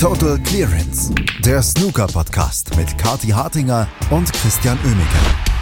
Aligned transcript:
Total 0.00 0.38
Clearance, 0.38 1.12
der 1.44 1.60
Snooker-Podcast 1.60 2.76
mit 2.76 2.96
Kati 2.98 3.30
Hartinger 3.30 3.88
und 4.10 4.32
Christian 4.32 4.78
Oemeke. 4.84 5.57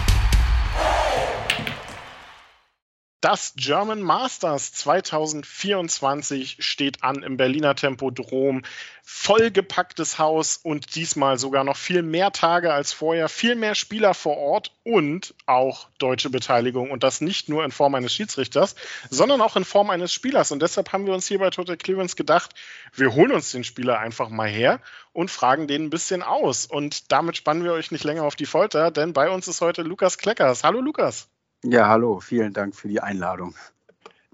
Das 3.28 3.54
German 3.56 4.02
Masters 4.02 4.72
2024 4.74 6.58
steht 6.60 7.02
an 7.02 7.24
im 7.24 7.36
Berliner 7.36 7.74
Tempodrom. 7.74 8.62
Vollgepacktes 9.02 10.20
Haus 10.20 10.60
und 10.62 10.94
diesmal 10.94 11.36
sogar 11.36 11.64
noch 11.64 11.76
viel 11.76 12.02
mehr 12.02 12.30
Tage 12.30 12.72
als 12.72 12.92
vorher, 12.92 13.28
viel 13.28 13.56
mehr 13.56 13.74
Spieler 13.74 14.14
vor 14.14 14.36
Ort 14.36 14.76
und 14.84 15.34
auch 15.44 15.88
deutsche 15.98 16.30
Beteiligung. 16.30 16.92
Und 16.92 17.02
das 17.02 17.20
nicht 17.20 17.48
nur 17.48 17.64
in 17.64 17.72
Form 17.72 17.96
eines 17.96 18.14
Schiedsrichters, 18.14 18.76
sondern 19.10 19.40
auch 19.40 19.56
in 19.56 19.64
Form 19.64 19.90
eines 19.90 20.12
Spielers. 20.12 20.52
Und 20.52 20.62
deshalb 20.62 20.92
haben 20.92 21.04
wir 21.04 21.12
uns 21.12 21.26
hier 21.26 21.40
bei 21.40 21.50
Total 21.50 21.76
Clearance 21.76 22.14
gedacht, 22.14 22.54
wir 22.94 23.12
holen 23.12 23.32
uns 23.32 23.50
den 23.50 23.64
Spieler 23.64 23.98
einfach 23.98 24.28
mal 24.28 24.48
her 24.48 24.78
und 25.12 25.32
fragen 25.32 25.66
den 25.66 25.86
ein 25.86 25.90
bisschen 25.90 26.22
aus. 26.22 26.64
Und 26.64 27.10
damit 27.10 27.38
spannen 27.38 27.64
wir 27.64 27.72
euch 27.72 27.90
nicht 27.90 28.04
länger 28.04 28.22
auf 28.22 28.36
die 28.36 28.46
Folter, 28.46 28.92
denn 28.92 29.12
bei 29.12 29.28
uns 29.30 29.48
ist 29.48 29.62
heute 29.62 29.82
Lukas 29.82 30.16
Kleckers. 30.16 30.62
Hallo 30.62 30.80
Lukas. 30.80 31.28
Ja, 31.68 31.88
hallo, 31.88 32.20
vielen 32.20 32.52
Dank 32.52 32.76
für 32.76 32.86
die 32.86 33.00
Einladung. 33.00 33.56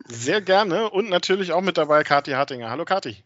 Sehr 0.04 0.42
gerne 0.42 0.90
und 0.90 1.09
natürlich 1.09 1.52
auch 1.52 1.62
mit 1.62 1.78
dabei 1.78 2.04
Kathi 2.04 2.32
Hartinger. 2.32 2.68
Hallo 2.68 2.84
Kathi. 2.84 3.24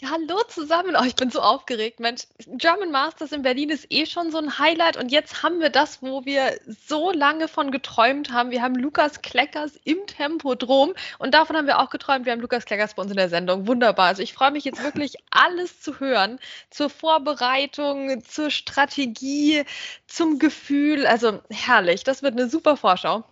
Ja, 0.00 0.08
hallo 0.12 0.40
zusammen. 0.48 0.96
Oh, 0.98 1.04
ich 1.04 1.16
bin 1.16 1.30
so 1.30 1.42
aufgeregt. 1.42 2.00
Mensch, 2.00 2.22
German 2.46 2.90
Masters 2.90 3.30
in 3.30 3.42
Berlin 3.42 3.68
ist 3.68 3.86
eh 3.90 4.06
schon 4.06 4.30
so 4.30 4.38
ein 4.38 4.58
Highlight 4.58 4.96
und 4.96 5.12
jetzt 5.12 5.42
haben 5.42 5.60
wir 5.60 5.68
das, 5.68 6.00
wo 6.00 6.24
wir 6.24 6.58
so 6.66 7.12
lange 7.12 7.46
von 7.46 7.70
geträumt 7.70 8.32
haben. 8.32 8.50
Wir 8.50 8.62
haben 8.62 8.74
Lukas 8.74 9.20
Kleckers 9.20 9.78
im 9.84 9.98
Tempodrom 10.06 10.94
und 11.18 11.34
davon 11.34 11.54
haben 11.54 11.66
wir 11.66 11.78
auch 11.78 11.90
geträumt. 11.90 12.24
Wir 12.24 12.32
haben 12.32 12.40
Lukas 12.40 12.64
Kleckers 12.64 12.94
bei 12.94 13.02
uns 13.02 13.10
in 13.10 13.18
der 13.18 13.28
Sendung. 13.28 13.66
Wunderbar. 13.66 14.06
Also 14.06 14.22
ich 14.22 14.32
freue 14.32 14.50
mich 14.50 14.64
jetzt 14.64 14.82
wirklich 14.82 15.16
alles 15.30 15.82
zu 15.82 16.00
hören 16.00 16.38
zur 16.70 16.88
Vorbereitung, 16.88 18.24
zur 18.24 18.50
Strategie, 18.50 19.64
zum 20.06 20.38
Gefühl. 20.38 21.06
Also 21.06 21.42
herrlich. 21.50 22.02
Das 22.02 22.22
wird 22.22 22.32
eine 22.32 22.48
super 22.48 22.78
Vorschau. 22.78 23.24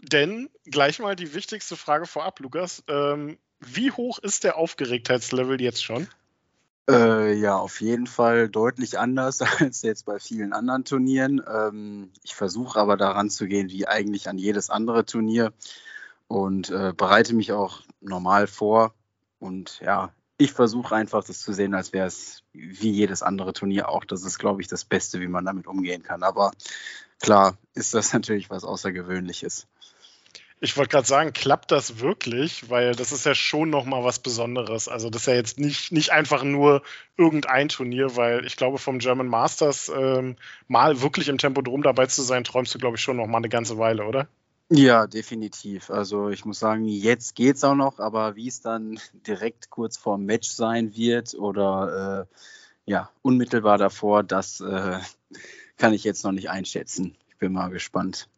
Denn 0.00 0.48
gleich 0.64 0.98
mal 1.00 1.16
die 1.16 1.34
wichtigste 1.34 1.76
Frage 1.76 2.06
vorab, 2.06 2.38
Lukas. 2.40 2.84
Ähm, 2.88 3.38
wie 3.60 3.90
hoch 3.90 4.18
ist 4.18 4.44
der 4.44 4.56
Aufgeregtheitslevel 4.56 5.60
jetzt 5.60 5.82
schon? 5.82 6.08
Äh, 6.88 7.34
ja, 7.34 7.58
auf 7.58 7.80
jeden 7.80 8.06
Fall 8.06 8.48
deutlich 8.48 8.98
anders 8.98 9.42
als 9.60 9.82
jetzt 9.82 10.06
bei 10.06 10.18
vielen 10.18 10.52
anderen 10.52 10.84
Turnieren. 10.84 11.42
Ähm, 11.46 12.12
ich 12.22 12.34
versuche 12.34 12.78
aber 12.78 12.96
daran 12.96 13.28
zu 13.28 13.46
gehen 13.46 13.70
wie 13.70 13.86
eigentlich 13.86 14.28
an 14.28 14.38
jedes 14.38 14.70
andere 14.70 15.04
Turnier 15.04 15.52
und 16.28 16.70
äh, 16.70 16.92
bereite 16.96 17.34
mich 17.34 17.52
auch 17.52 17.82
normal 18.00 18.46
vor. 18.46 18.94
Und 19.38 19.80
ja, 19.80 20.12
ich 20.38 20.52
versuche 20.52 20.94
einfach 20.94 21.24
das 21.24 21.40
zu 21.40 21.52
sehen, 21.52 21.74
als 21.74 21.92
wäre 21.92 22.06
es 22.06 22.44
wie 22.52 22.90
jedes 22.90 23.22
andere 23.22 23.52
Turnier 23.52 23.88
auch. 23.88 24.04
Das 24.04 24.22
ist, 24.22 24.38
glaube 24.38 24.62
ich, 24.62 24.68
das 24.68 24.84
Beste, 24.84 25.20
wie 25.20 25.26
man 25.26 25.44
damit 25.44 25.66
umgehen 25.66 26.04
kann. 26.04 26.22
Aber 26.22 26.52
klar 27.20 27.58
ist 27.74 27.92
das 27.92 28.12
natürlich 28.14 28.48
was 28.48 28.64
Außergewöhnliches. 28.64 29.66
Ich 30.60 30.76
wollte 30.76 30.90
gerade 30.90 31.06
sagen, 31.06 31.32
klappt 31.32 31.70
das 31.70 32.00
wirklich? 32.00 32.70
Weil 32.70 32.94
das 32.94 33.12
ist 33.12 33.26
ja 33.26 33.34
schon 33.34 33.70
nochmal 33.70 34.04
was 34.04 34.20
Besonderes. 34.20 34.88
Also 34.88 35.10
das 35.10 35.22
ist 35.22 35.26
ja 35.26 35.34
jetzt 35.34 35.58
nicht, 35.58 35.92
nicht 35.92 36.10
einfach 36.10 36.44
nur 36.44 36.82
irgendein 37.16 37.68
Turnier, 37.68 38.16
weil 38.16 38.44
ich 38.44 38.56
glaube, 38.56 38.78
vom 38.78 38.98
German 39.00 39.28
Masters 39.28 39.88
ähm, 39.88 40.36
mal 40.68 41.00
wirklich 41.00 41.28
im 41.28 41.38
Tempodrom 41.38 41.82
dabei 41.82 42.06
zu 42.06 42.22
sein, 42.22 42.44
träumst 42.44 42.74
du, 42.74 42.78
glaube 42.78 42.96
ich, 42.96 43.02
schon 43.02 43.16
noch 43.16 43.26
mal 43.26 43.38
eine 43.38 43.48
ganze 43.48 43.78
Weile, 43.78 44.04
oder? 44.04 44.28
Ja, 44.70 45.06
definitiv. 45.06 45.90
Also 45.90 46.28
ich 46.28 46.44
muss 46.44 46.58
sagen, 46.58 46.84
jetzt 46.84 47.34
geht 47.34 47.56
es 47.56 47.64
auch 47.64 47.74
noch, 47.74 48.00
aber 48.00 48.36
wie 48.36 48.48
es 48.48 48.60
dann 48.60 49.00
direkt 49.26 49.70
kurz 49.70 49.96
vor 49.96 50.16
dem 50.16 50.26
Match 50.26 50.48
sein 50.50 50.94
wird 50.94 51.34
oder 51.34 52.26
äh, 52.28 52.90
ja, 52.90 53.10
unmittelbar 53.22 53.78
davor, 53.78 54.22
das 54.22 54.60
äh, 54.60 54.98
kann 55.78 55.94
ich 55.94 56.04
jetzt 56.04 56.24
noch 56.24 56.32
nicht 56.32 56.50
einschätzen. 56.50 57.16
Ich 57.28 57.36
bin 57.38 57.52
mal 57.52 57.70
gespannt. 57.70 58.28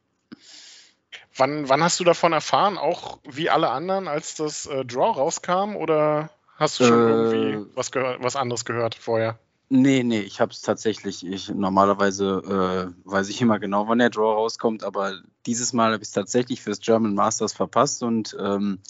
Wann, 1.36 1.68
wann 1.68 1.82
hast 1.82 1.98
du 1.98 2.04
davon 2.04 2.32
erfahren? 2.32 2.76
Auch 2.76 3.18
wie 3.24 3.50
alle 3.50 3.70
anderen, 3.70 4.08
als 4.08 4.34
das 4.34 4.66
äh, 4.66 4.84
Draw 4.84 5.12
rauskam? 5.12 5.74
Oder 5.74 6.30
hast 6.56 6.78
du 6.78 6.84
schon 6.84 6.98
äh, 6.98 7.10
irgendwie 7.10 7.70
was, 7.74 7.90
was 7.92 8.36
anderes 8.36 8.64
gehört 8.64 8.94
vorher? 8.94 9.38
Nee, 9.72 10.02
nee, 10.02 10.20
ich 10.20 10.40
habe 10.40 10.50
es 10.50 10.62
tatsächlich. 10.62 11.24
Ich, 11.24 11.48
normalerweise 11.48 12.92
äh, 13.04 13.08
weiß 13.08 13.28
ich 13.28 13.40
immer 13.40 13.60
genau, 13.60 13.86
wann 13.86 14.00
der 14.00 14.10
Draw 14.10 14.34
rauskommt, 14.34 14.82
aber 14.82 15.20
dieses 15.46 15.72
Mal 15.72 15.92
habe 15.92 16.02
ich 16.02 16.08
es 16.08 16.12
tatsächlich 16.12 16.60
fürs 16.60 16.80
German 16.80 17.14
Masters 17.14 17.52
verpasst 17.52 18.02
und 18.02 18.36
ähm, 18.40 18.80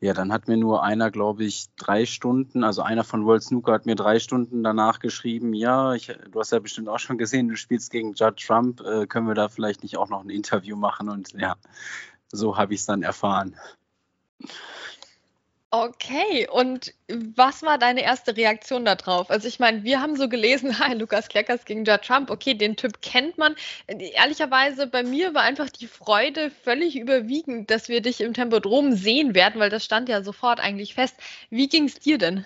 ja, 0.00 0.12
dann 0.12 0.32
hat 0.32 0.48
mir 0.48 0.56
nur 0.56 0.82
einer, 0.82 1.12
glaube 1.12 1.44
ich, 1.44 1.66
drei 1.76 2.06
Stunden, 2.06 2.64
also 2.64 2.82
einer 2.82 3.04
von 3.04 3.24
World 3.24 3.44
Snooker 3.44 3.72
hat 3.72 3.86
mir 3.86 3.94
drei 3.94 4.18
Stunden 4.18 4.64
danach 4.64 4.98
geschrieben, 4.98 5.54
ja, 5.54 5.94
ich, 5.94 6.08
du 6.08 6.40
hast 6.40 6.50
ja 6.50 6.58
bestimmt 6.58 6.88
auch 6.88 6.98
schon 6.98 7.16
gesehen, 7.16 7.48
du 7.48 7.56
spielst 7.56 7.92
gegen 7.92 8.14
Judd 8.14 8.36
Trump, 8.44 8.80
äh, 8.80 9.06
können 9.06 9.28
wir 9.28 9.34
da 9.36 9.48
vielleicht 9.48 9.84
nicht 9.84 9.96
auch 9.96 10.08
noch 10.08 10.24
ein 10.24 10.30
Interview 10.30 10.74
machen? 10.74 11.08
Und 11.08 11.34
ja, 11.34 11.54
so 12.32 12.56
habe 12.56 12.74
ich 12.74 12.80
es 12.80 12.86
dann 12.86 13.04
erfahren. 13.04 13.54
Okay, 15.72 16.48
und 16.50 16.92
was 17.08 17.62
war 17.62 17.78
deine 17.78 18.02
erste 18.02 18.36
Reaktion 18.36 18.84
darauf? 18.84 19.30
Also 19.30 19.46
ich 19.46 19.60
meine, 19.60 19.84
wir 19.84 20.00
haben 20.00 20.16
so 20.16 20.28
gelesen, 20.28 20.78
hi, 20.80 20.94
Lukas 20.94 21.28
Kleckers 21.28 21.64
gegen 21.64 21.84
Judd 21.84 22.02
Trump, 22.02 22.28
okay, 22.30 22.54
den 22.54 22.74
Typ 22.74 23.00
kennt 23.02 23.38
man. 23.38 23.54
Ehrlicherweise, 23.86 24.88
bei 24.88 25.04
mir 25.04 25.32
war 25.32 25.42
einfach 25.42 25.68
die 25.68 25.86
Freude 25.86 26.50
völlig 26.50 26.98
überwiegend, 26.98 27.70
dass 27.70 27.88
wir 27.88 28.00
dich 28.02 28.20
im 28.20 28.34
Tempodrom 28.34 28.94
sehen 28.96 29.36
werden, 29.36 29.60
weil 29.60 29.70
das 29.70 29.84
stand 29.84 30.08
ja 30.08 30.24
sofort 30.24 30.58
eigentlich 30.58 30.94
fest. 30.94 31.14
Wie 31.50 31.68
ging 31.68 31.84
es 31.84 32.00
dir 32.00 32.18
denn? 32.18 32.44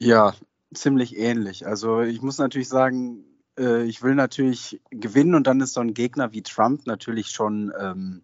Ja, 0.00 0.34
ziemlich 0.74 1.16
ähnlich. 1.16 1.64
Also 1.64 2.00
ich 2.00 2.22
muss 2.22 2.38
natürlich 2.38 2.68
sagen, 2.68 3.24
äh, 3.56 3.84
ich 3.84 4.02
will 4.02 4.16
natürlich 4.16 4.80
gewinnen 4.90 5.36
und 5.36 5.46
dann 5.46 5.60
ist 5.60 5.74
so 5.74 5.80
ein 5.80 5.94
Gegner 5.94 6.32
wie 6.32 6.42
Trump 6.42 6.88
natürlich 6.88 7.28
schon 7.28 7.72
ähm, 7.78 8.22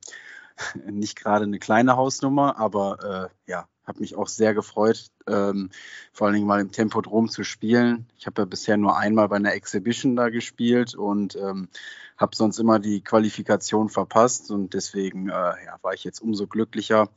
nicht 0.90 1.14
gerade 1.14 1.44
eine 1.44 1.60
kleine 1.60 1.96
Hausnummer, 1.96 2.58
aber 2.58 3.30
äh, 3.46 3.50
ja, 3.50 3.68
habe 3.86 4.00
mich 4.00 4.16
auch 4.16 4.28
sehr 4.28 4.54
gefreut, 4.54 5.10
ähm, 5.26 5.70
vor 6.12 6.26
allen 6.26 6.34
Dingen 6.34 6.46
mal 6.46 6.60
im 6.60 6.72
Tempodrom 6.72 7.28
zu 7.28 7.44
spielen. 7.44 8.06
Ich 8.16 8.26
habe 8.26 8.42
ja 8.42 8.46
bisher 8.46 8.76
nur 8.76 8.96
einmal 8.96 9.28
bei 9.28 9.36
einer 9.36 9.54
Exhibition 9.54 10.16
da 10.16 10.30
gespielt 10.30 10.94
und 10.94 11.36
ähm, 11.36 11.68
habe 12.16 12.36
sonst 12.36 12.58
immer 12.58 12.78
die 12.78 13.02
Qualifikation 13.02 13.88
verpasst 13.88 14.50
und 14.50 14.74
deswegen 14.74 15.28
äh, 15.28 15.32
ja, 15.32 15.78
war 15.82 15.94
ich 15.94 16.04
jetzt 16.04 16.20
umso 16.20 16.46
glücklicher. 16.46 17.08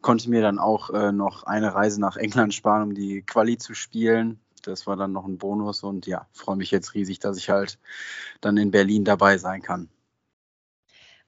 Konnte 0.00 0.30
mir 0.30 0.42
dann 0.42 0.58
auch 0.58 0.90
äh, 0.90 1.12
noch 1.12 1.44
eine 1.44 1.74
Reise 1.74 2.00
nach 2.00 2.16
England 2.16 2.54
sparen, 2.54 2.82
um 2.82 2.94
die 2.94 3.22
Quali 3.22 3.58
zu 3.58 3.74
spielen. 3.74 4.40
Das 4.62 4.86
war 4.86 4.96
dann 4.96 5.12
noch 5.12 5.26
ein 5.26 5.38
Bonus 5.38 5.82
und 5.82 6.06
ja, 6.06 6.26
freue 6.32 6.56
mich 6.56 6.70
jetzt 6.70 6.94
riesig, 6.94 7.20
dass 7.20 7.36
ich 7.36 7.50
halt 7.50 7.78
dann 8.40 8.56
in 8.56 8.70
Berlin 8.70 9.04
dabei 9.04 9.38
sein 9.38 9.62
kann. 9.62 9.88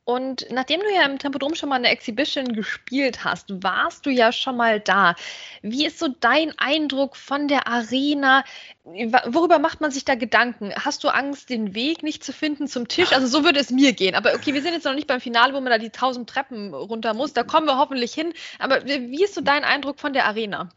Und 0.04 0.46
nachdem 0.50 0.80
du 0.80 0.92
ja 0.92 1.04
im 1.04 1.18
Tempodrom 1.18 1.54
schon 1.54 1.68
mal 1.68 1.76
eine 1.76 1.88
Exhibition 1.88 2.52
gespielt 2.52 3.22
hast, 3.22 3.62
warst 3.62 4.06
du 4.06 4.10
ja 4.10 4.32
schon 4.32 4.56
mal 4.56 4.80
da. 4.80 5.14
Wie 5.62 5.86
ist 5.86 5.98
so 5.98 6.08
dein 6.08 6.58
Eindruck 6.58 7.16
von 7.16 7.46
der 7.46 7.68
Arena? 7.68 8.44
Worüber 8.84 9.58
macht 9.58 9.80
man 9.80 9.90
sich 9.90 10.04
da 10.04 10.16
Gedanken? 10.16 10.72
Hast 10.74 11.04
du 11.04 11.08
Angst, 11.08 11.50
den 11.50 11.74
Weg 11.74 12.02
nicht 12.02 12.24
zu 12.24 12.32
finden 12.32 12.66
zum 12.66 12.88
Tisch? 12.88 13.12
Also 13.12 13.26
so 13.26 13.44
würde 13.44 13.60
es 13.60 13.70
mir 13.70 13.92
gehen. 13.92 14.14
Aber 14.14 14.34
okay, 14.34 14.54
wir 14.54 14.62
sind 14.62 14.72
jetzt 14.72 14.84
noch 14.84 14.94
nicht 14.94 15.06
beim 15.06 15.20
Finale, 15.20 15.54
wo 15.54 15.60
man 15.60 15.70
da 15.70 15.78
die 15.78 15.90
tausend 15.90 16.28
Treppen 16.28 16.74
runter 16.74 17.14
muss. 17.14 17.32
Da 17.32 17.44
kommen 17.44 17.66
wir 17.66 17.78
hoffentlich 17.78 18.12
hin. 18.12 18.32
Aber 18.58 18.84
wie 18.86 19.22
ist 19.22 19.34
so 19.34 19.42
dein 19.42 19.64
Eindruck 19.64 20.00
von 20.00 20.12
der 20.12 20.24
Arena? 20.26 20.70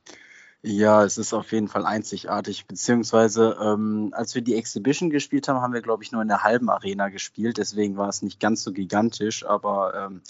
Ja, 0.66 1.04
es 1.04 1.18
ist 1.18 1.34
auf 1.34 1.52
jeden 1.52 1.68
Fall 1.68 1.86
einzigartig. 1.86 2.66
Beziehungsweise, 2.68 3.58
ähm, 3.62 4.14
als 4.14 4.34
wir 4.34 4.42
die 4.42 4.56
Exhibition 4.56 5.10
gespielt 5.10 5.50
haben, 5.50 5.60
haben 5.60 5.74
wir, 5.74 5.82
glaube 5.82 6.04
ich, 6.04 6.14
nur 6.14 6.22
in 6.22 6.30
der 6.30 6.44
halben 6.44 6.70
Arena 6.70 7.10
gespielt. 7.10 7.58
Deswegen 7.58 7.98
war 7.98 8.08
es 8.08 8.22
nicht 8.22 8.40
ganz 8.40 8.64
so 8.64 8.72
gigantisch. 8.72 9.46
Aber 9.46 9.94
ähm, 9.94 10.22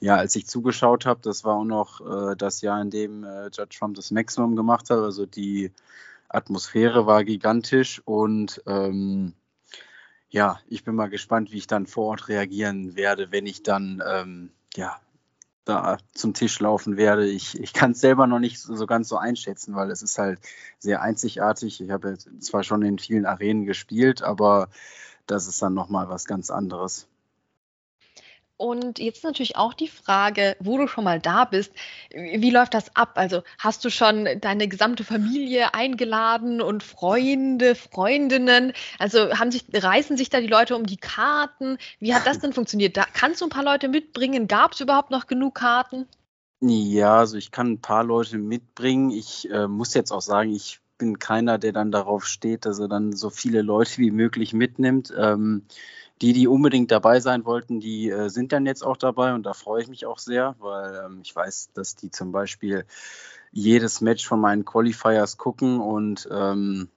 ja, 0.00 0.16
als 0.16 0.34
ich 0.34 0.46
zugeschaut 0.46 1.04
habe, 1.04 1.20
das 1.22 1.44
war 1.44 1.56
auch 1.56 1.64
noch 1.64 2.00
äh, 2.00 2.36
das 2.36 2.62
Jahr, 2.62 2.80
in 2.80 2.88
dem 2.88 3.24
äh, 3.24 3.44
Judge 3.48 3.78
Trump 3.78 3.94
das 3.96 4.10
Maximum 4.10 4.56
gemacht 4.56 4.88
hat. 4.88 4.98
Also 4.98 5.26
die 5.26 5.72
Atmosphäre 6.30 7.06
war 7.06 7.22
gigantisch. 7.22 8.00
Und 8.06 8.62
ähm, 8.66 9.34
ja, 10.30 10.58
ich 10.68 10.84
bin 10.84 10.94
mal 10.94 11.10
gespannt, 11.10 11.52
wie 11.52 11.58
ich 11.58 11.66
dann 11.66 11.86
vor 11.86 12.06
Ort 12.06 12.28
reagieren 12.28 12.96
werde, 12.96 13.30
wenn 13.30 13.44
ich 13.44 13.62
dann 13.62 14.02
ähm, 14.06 14.52
ja, 14.74 14.98
da 15.64 15.98
zum 16.12 16.34
Tisch 16.34 16.58
laufen 16.60 16.96
werde. 16.96 17.26
Ich, 17.26 17.58
ich 17.60 17.72
kann 17.72 17.92
es 17.92 18.00
selber 18.00 18.26
noch 18.26 18.38
nicht 18.38 18.58
so, 18.60 18.74
so, 18.74 18.86
ganz 18.86 19.08
so 19.08 19.16
einschätzen, 19.16 19.74
weil 19.74 19.90
es 19.90 20.02
ist 20.02 20.18
halt 20.18 20.40
sehr 20.78 21.02
einzigartig. 21.02 21.80
Ich 21.80 21.90
habe 21.90 22.16
zwar 22.40 22.62
schon 22.64 22.82
in 22.82 22.98
vielen 22.98 23.26
Arenen 23.26 23.64
gespielt, 23.64 24.22
aber 24.22 24.68
das 25.26 25.46
ist 25.46 25.62
dann 25.62 25.74
nochmal 25.74 26.08
was 26.08 26.24
ganz 26.24 26.50
anderes. 26.50 27.08
Und 28.56 29.00
jetzt 29.00 29.24
natürlich 29.24 29.56
auch 29.56 29.74
die 29.74 29.88
Frage, 29.88 30.56
wo 30.60 30.78
du 30.78 30.86
schon 30.86 31.04
mal 31.04 31.18
da 31.18 31.44
bist, 31.44 31.72
wie 32.12 32.50
läuft 32.50 32.74
das 32.74 32.94
ab? 32.94 33.12
Also 33.16 33.42
hast 33.58 33.84
du 33.84 33.90
schon 33.90 34.28
deine 34.40 34.68
gesamte 34.68 35.02
Familie 35.04 35.74
eingeladen 35.74 36.60
und 36.60 36.82
Freunde, 36.82 37.74
Freundinnen? 37.74 38.72
Also 38.98 39.38
haben 39.38 39.50
sich, 39.50 39.64
reißen 39.72 40.16
sich 40.16 40.30
da 40.30 40.40
die 40.40 40.46
Leute 40.46 40.76
um 40.76 40.86
die 40.86 40.96
Karten? 40.96 41.78
Wie 41.98 42.14
hat 42.14 42.26
das 42.26 42.38
denn 42.38 42.52
funktioniert? 42.52 42.96
Da, 42.96 43.04
kannst 43.12 43.40
du 43.40 43.46
ein 43.46 43.50
paar 43.50 43.64
Leute 43.64 43.88
mitbringen? 43.88 44.46
Gab 44.46 44.72
es 44.72 44.80
überhaupt 44.80 45.10
noch 45.10 45.26
genug 45.26 45.56
Karten? 45.56 46.06
Ja, 46.60 47.18
also 47.18 47.38
ich 47.38 47.50
kann 47.50 47.72
ein 47.72 47.80
paar 47.80 48.04
Leute 48.04 48.38
mitbringen. 48.38 49.10
Ich 49.10 49.50
äh, 49.50 49.66
muss 49.66 49.94
jetzt 49.94 50.12
auch 50.12 50.22
sagen, 50.22 50.54
ich 50.54 50.80
bin 50.96 51.18
keiner, 51.18 51.58
der 51.58 51.72
dann 51.72 51.90
darauf 51.90 52.24
steht, 52.24 52.64
dass 52.64 52.78
er 52.78 52.86
dann 52.86 53.12
so 53.12 53.28
viele 53.28 53.62
Leute 53.62 53.98
wie 53.98 54.12
möglich 54.12 54.52
mitnimmt. 54.52 55.12
Ähm, 55.18 55.64
die, 56.22 56.32
die 56.32 56.46
unbedingt 56.46 56.90
dabei 56.92 57.18
sein 57.20 57.44
wollten, 57.44 57.80
die 57.80 58.08
äh, 58.08 58.28
sind 58.28 58.52
dann 58.52 58.64
jetzt 58.64 58.84
auch 58.84 58.96
dabei 58.96 59.34
und 59.34 59.44
da 59.44 59.54
freue 59.54 59.82
ich 59.82 59.88
mich 59.88 60.06
auch 60.06 60.18
sehr, 60.18 60.54
weil 60.60 61.02
ähm, 61.04 61.20
ich 61.22 61.34
weiß, 61.34 61.70
dass 61.74 61.96
die 61.96 62.10
zum 62.10 62.30
Beispiel 62.30 62.86
jedes 63.50 64.00
Match 64.00 64.26
von 64.26 64.40
meinen 64.40 64.64
Qualifiers 64.64 65.36
gucken 65.36 65.80
und 65.80 66.28
ähm, 66.30 66.88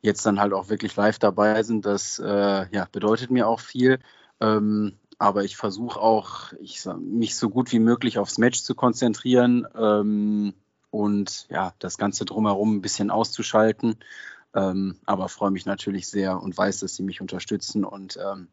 jetzt 0.00 0.24
dann 0.24 0.40
halt 0.40 0.54
auch 0.54 0.70
wirklich 0.70 0.96
live 0.96 1.18
dabei 1.18 1.62
sind. 1.62 1.84
Das 1.84 2.18
äh, 2.18 2.66
ja, 2.74 2.88
bedeutet 2.90 3.30
mir 3.30 3.46
auch 3.46 3.60
viel. 3.60 4.00
Ähm, 4.40 4.96
aber 5.18 5.44
ich 5.44 5.58
versuche 5.58 6.00
auch, 6.00 6.54
ich, 6.60 6.86
mich 6.98 7.36
so 7.36 7.50
gut 7.50 7.70
wie 7.72 7.78
möglich 7.78 8.18
aufs 8.18 8.38
Match 8.38 8.62
zu 8.62 8.74
konzentrieren 8.74 9.66
ähm, 9.76 10.54
und 10.90 11.46
ja, 11.50 11.74
das 11.78 11.98
Ganze 11.98 12.24
drumherum 12.24 12.76
ein 12.76 12.80
bisschen 12.80 13.10
auszuschalten. 13.10 13.98
Ähm, 14.54 14.96
aber 15.06 15.28
freue 15.28 15.50
mich 15.50 15.66
natürlich 15.66 16.08
sehr 16.08 16.40
und 16.40 16.56
weiß, 16.56 16.80
dass 16.80 16.96
sie 16.96 17.02
mich 17.02 17.20
unterstützen 17.20 17.84
und 17.84 18.18
ähm, 18.22 18.48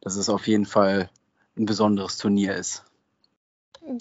dass 0.00 0.16
es 0.16 0.28
auf 0.28 0.46
jeden 0.46 0.66
Fall 0.66 1.10
ein 1.56 1.66
besonderes 1.66 2.16
Turnier 2.16 2.54
ist. 2.56 2.84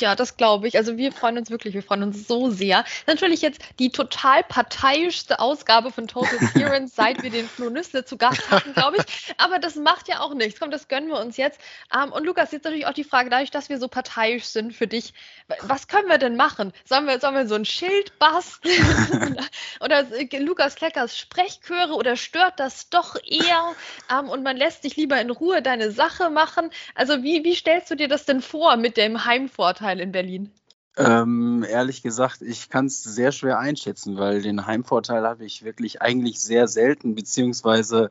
Ja, 0.02 0.16
das 0.16 0.36
glaube 0.36 0.68
ich. 0.68 0.76
Also 0.76 0.98
wir 0.98 1.14
freuen 1.14 1.38
uns 1.38 1.50
wirklich, 1.50 1.74
wir 1.74 1.84
freuen 1.84 2.04
uns 2.04 2.28
so 2.28 2.50
sehr. 2.50 2.84
Natürlich 3.06 3.42
jetzt 3.42 3.62
die 3.80 3.90
total 3.90 4.44
parteiischste 4.44 5.40
Ausgabe 5.40 5.92
von 5.92 6.08
Total 6.08 6.38
Clearance, 6.54 6.94
seit 6.94 7.24
wir 7.24 7.30
den 7.30 7.48
Flo 7.48 7.70
Nüssle 7.70 8.04
zu 8.04 8.18
Gast 8.18 8.52
hatten, 8.52 8.74
glaube 8.74 8.98
ich. 8.98 9.34
Aber 9.38 9.60
das 9.60 9.76
macht 9.76 10.10
ja 10.10 10.20
auch 10.20 10.34
nichts. 10.34 10.60
Komm, 10.60 10.72
das 10.72 10.90
gönnen 10.90 11.08
wir 11.08 11.20
uns 11.20 11.38
jetzt. 11.38 11.60
Ähm, 11.96 12.12
und 12.12 12.26
Lukas, 12.26 12.52
jetzt 12.52 12.66
natürlich 12.66 12.86
auch 12.86 12.94
die 12.94 13.06
Frage, 13.06 13.30
dadurch, 13.30 13.52
dass 13.52 13.70
wir 13.70 13.80
so 13.80 13.88
parteiisch 13.88 14.44
sind 14.44 14.74
für 14.74 14.88
dich, 14.88 15.14
was 15.62 15.88
können 15.88 16.10
wir 16.10 16.18
denn 16.18 16.36
machen? 16.36 16.74
Sollen 16.84 17.08
wir, 17.08 17.20
sollen 17.22 17.36
wir 17.36 17.48
so 17.48 17.56
ein 17.56 17.66
Schild 17.66 18.20
basteln? 18.20 19.40
oder 19.80 20.06
Lukas 20.40 20.76
Kleckers 20.76 21.18
Sprechchöre 21.18 21.94
oder 21.94 22.18
stört 22.18 22.60
das 22.60 22.90
doch 22.90 23.16
eher? 23.24 23.74
Ähm, 24.12 24.28
und 24.28 24.44
man 24.44 24.58
lässt 24.58 24.84
dich 24.84 24.98
lieber 24.98 25.20
in 25.22 25.30
Ruhe 25.30 25.62
deine 25.62 25.92
Sache 25.92 26.30
machen? 26.30 26.72
Also 26.94 27.24
wie, 27.24 27.46
wie 27.46 27.56
stellst 27.56 27.90
du 27.90 27.96
dir 27.96 28.10
das 28.10 28.26
denn 28.26 28.42
vor 28.42 28.76
mit 28.76 28.98
dem 28.98 29.24
Heimvorteil? 29.24 29.77
Vorteil 29.78 30.00
in 30.00 30.12
Berlin? 30.12 30.52
Ähm, 30.98 31.64
ehrlich 31.70 32.02
gesagt, 32.02 32.42
ich 32.42 32.70
kann 32.70 32.88
es 32.88 33.04
sehr 33.04 33.32
schwer 33.32 33.60
einschätzen, 33.60 34.18
weil 34.18 34.42
den 34.42 34.66
Heimvorteil 34.66 35.24
habe 35.24 35.46
ich 35.46 35.64
wirklich 35.64 36.02
eigentlich 36.02 36.40
sehr 36.42 36.68
selten, 36.68 37.14
beziehungsweise 37.14 38.10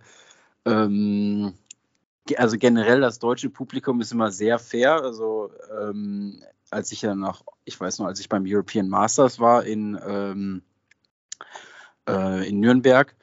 ähm, 0.64 1.54
also 2.36 2.56
generell 2.56 3.00
das 3.00 3.18
deutsche 3.18 3.50
Publikum 3.50 4.00
ist 4.00 4.12
immer 4.12 4.30
sehr 4.30 4.60
fair. 4.60 5.02
Also 5.02 5.50
ähm, 5.76 6.40
als 6.70 6.92
ich 6.92 7.02
ja 7.02 7.16
noch, 7.16 7.44
ich 7.64 7.78
weiß 7.78 7.98
noch, 7.98 8.06
als 8.06 8.20
ich 8.20 8.28
beim 8.28 8.44
European 8.46 8.88
Masters 8.88 9.40
war 9.40 9.64
in, 9.64 9.98
ähm, 10.06 10.62
äh, 12.08 12.48
in 12.48 12.60
Nürnberg, 12.60 13.16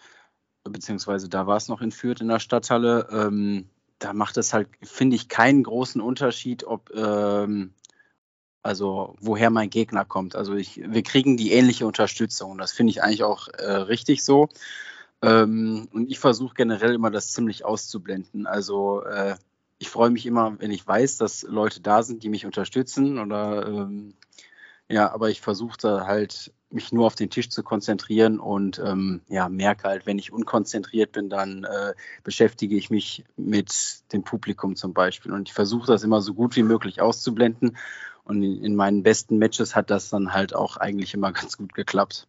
beziehungsweise 0.65 1.29
da 1.29 1.47
war 1.47 1.55
es 1.55 1.69
noch 1.69 1.81
in 1.81 1.91
Fürth 1.91 2.19
in 2.19 2.27
der 2.27 2.39
Stadthalle, 2.39 3.07
ähm, 3.09 3.69
da 3.99 4.11
macht 4.11 4.35
es 4.35 4.53
halt, 4.53 4.67
finde 4.81 5.15
ich, 5.15 5.29
keinen 5.29 5.63
großen 5.63 6.01
Unterschied, 6.01 6.65
ob 6.65 6.89
ähm, 6.93 7.73
also 8.63 9.15
woher 9.19 9.50
mein 9.50 9.69
Gegner 9.69 10.06
kommt. 10.06 10.36
Also 10.36 10.56
ich, 10.56 10.81
wir 10.83 11.04
kriegen 11.04 11.38
die 11.38 11.51
ähnliche 11.51 11.86
Unterstützung. 11.86 12.57
Das 12.57 12.71
finde 12.71 12.92
ich 12.92 13.04
eigentlich 13.04 13.24
auch 13.24 13.50
äh, 13.50 13.71
richtig 13.71 14.24
so. 14.24 14.48
Ähm, 15.21 15.89
und 15.92 16.10
ich 16.10 16.19
versuche 16.19 16.56
generell 16.56 16.95
immer 16.95 17.12
das 17.12 17.33
ziemlich 17.33 17.65
auszublenden. 17.65 18.48
Also 18.48 19.04
äh, 19.04 19.36
ich 19.80 19.89
freue 19.89 20.10
mich 20.10 20.25
immer, 20.25 20.60
wenn 20.60 20.71
ich 20.71 20.88
weiß, 20.88 21.18
dass 21.18 21.44
Leute 21.44 21.81
da 21.81 22.04
sind, 22.04 22.24
die 22.24 22.30
mich 22.30 22.45
unterstützen. 22.45 23.19
Oder 23.19 23.68
ähm, 23.68 24.13
ja, 24.88 25.12
aber 25.12 25.30
ich 25.30 25.42
versuche 25.42 25.77
da 25.80 26.07
halt 26.07 26.54
mich 26.69 26.92
nur 26.92 27.06
auf 27.06 27.15
den 27.15 27.30
Tisch 27.30 27.50
zu 27.50 27.63
konzentrieren 27.63 28.39
und 28.39 28.81
ähm, 28.83 29.21
ja, 29.27 29.48
merke 29.48 29.88
halt, 29.88 30.07
wenn 30.07 30.18
ich 30.18 30.33
unkonzentriert 30.33 31.12
bin, 31.12 31.30
dann 31.30 31.65
äh, 31.65 31.94
beschäftige 32.24 32.75
ich 32.75 32.89
mich 32.89 33.24
mit 33.36 34.12
dem 34.12 34.24
Publikum 34.24 34.75
zum 34.75 34.94
Beispiel. 34.94 35.33
Und 35.33 35.50
ich 35.50 35.54
versuche 35.54 35.88
das 35.88 36.04
immer 36.04 36.21
so 36.21 36.33
gut 36.33 36.56
wie 36.56 36.63
möglich 36.63 37.01
auszublenden 37.01 37.77
und 38.23 38.43
in 38.43 38.75
meinen 38.75 39.03
besten 39.03 39.37
Matches 39.37 39.75
hat 39.75 39.89
das 39.89 40.09
dann 40.09 40.33
halt 40.33 40.55
auch 40.55 40.77
eigentlich 40.77 41.13
immer 41.13 41.31
ganz 41.33 41.57
gut 41.57 41.73
geklappt. 41.73 42.27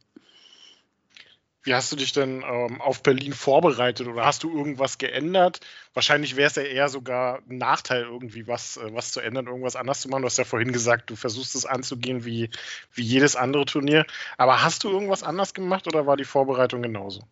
Wie 1.65 1.73
hast 1.73 1.91
du 1.91 1.97
dich 1.97 2.13
denn 2.13 2.45
ähm, 2.47 2.83
auf 2.83 3.03
Berlin 3.03 3.33
vorbereitet 3.33 4.07
oder 4.07 4.27
hast 4.27 4.43
du 4.43 4.55
irgendwas 4.55 4.99
geändert? 4.99 5.61
Wahrscheinlich 5.95 6.37
wäre 6.37 6.49
es 6.49 6.57
ja 6.57 6.63
eher 6.63 6.91
sogar 6.91 7.39
ein 7.49 7.57
Nachteil, 7.57 8.03
irgendwie 8.03 8.47
was, 8.47 8.77
äh, 8.77 8.93
was 8.93 9.13
zu 9.13 9.21
ändern, 9.21 9.47
irgendwas 9.47 9.75
anders 9.75 10.03
zu 10.03 10.11
machen. 10.11 10.23
Du 10.23 10.27
hast 10.27 10.37
ja 10.37 10.45
vorhin 10.45 10.73
gesagt, 10.73 11.09
du 11.09 11.17
versuchst 11.17 11.55
es 11.55 11.65
anzugehen 11.65 12.27
wie, 12.27 12.51
wie 12.93 13.03
jedes 13.03 13.35
andere 13.35 13.65
Turnier. 13.65 14.05
Aber 14.37 14.63
hast 14.63 14.85
du 14.85 14.91
irgendwas 14.91 15.23
anders 15.23 15.55
gemacht 15.55 15.87
oder 15.87 16.07
war 16.07 16.19
die 16.19 16.25
Vorbereitung 16.25 16.83
genauso? 16.83 17.23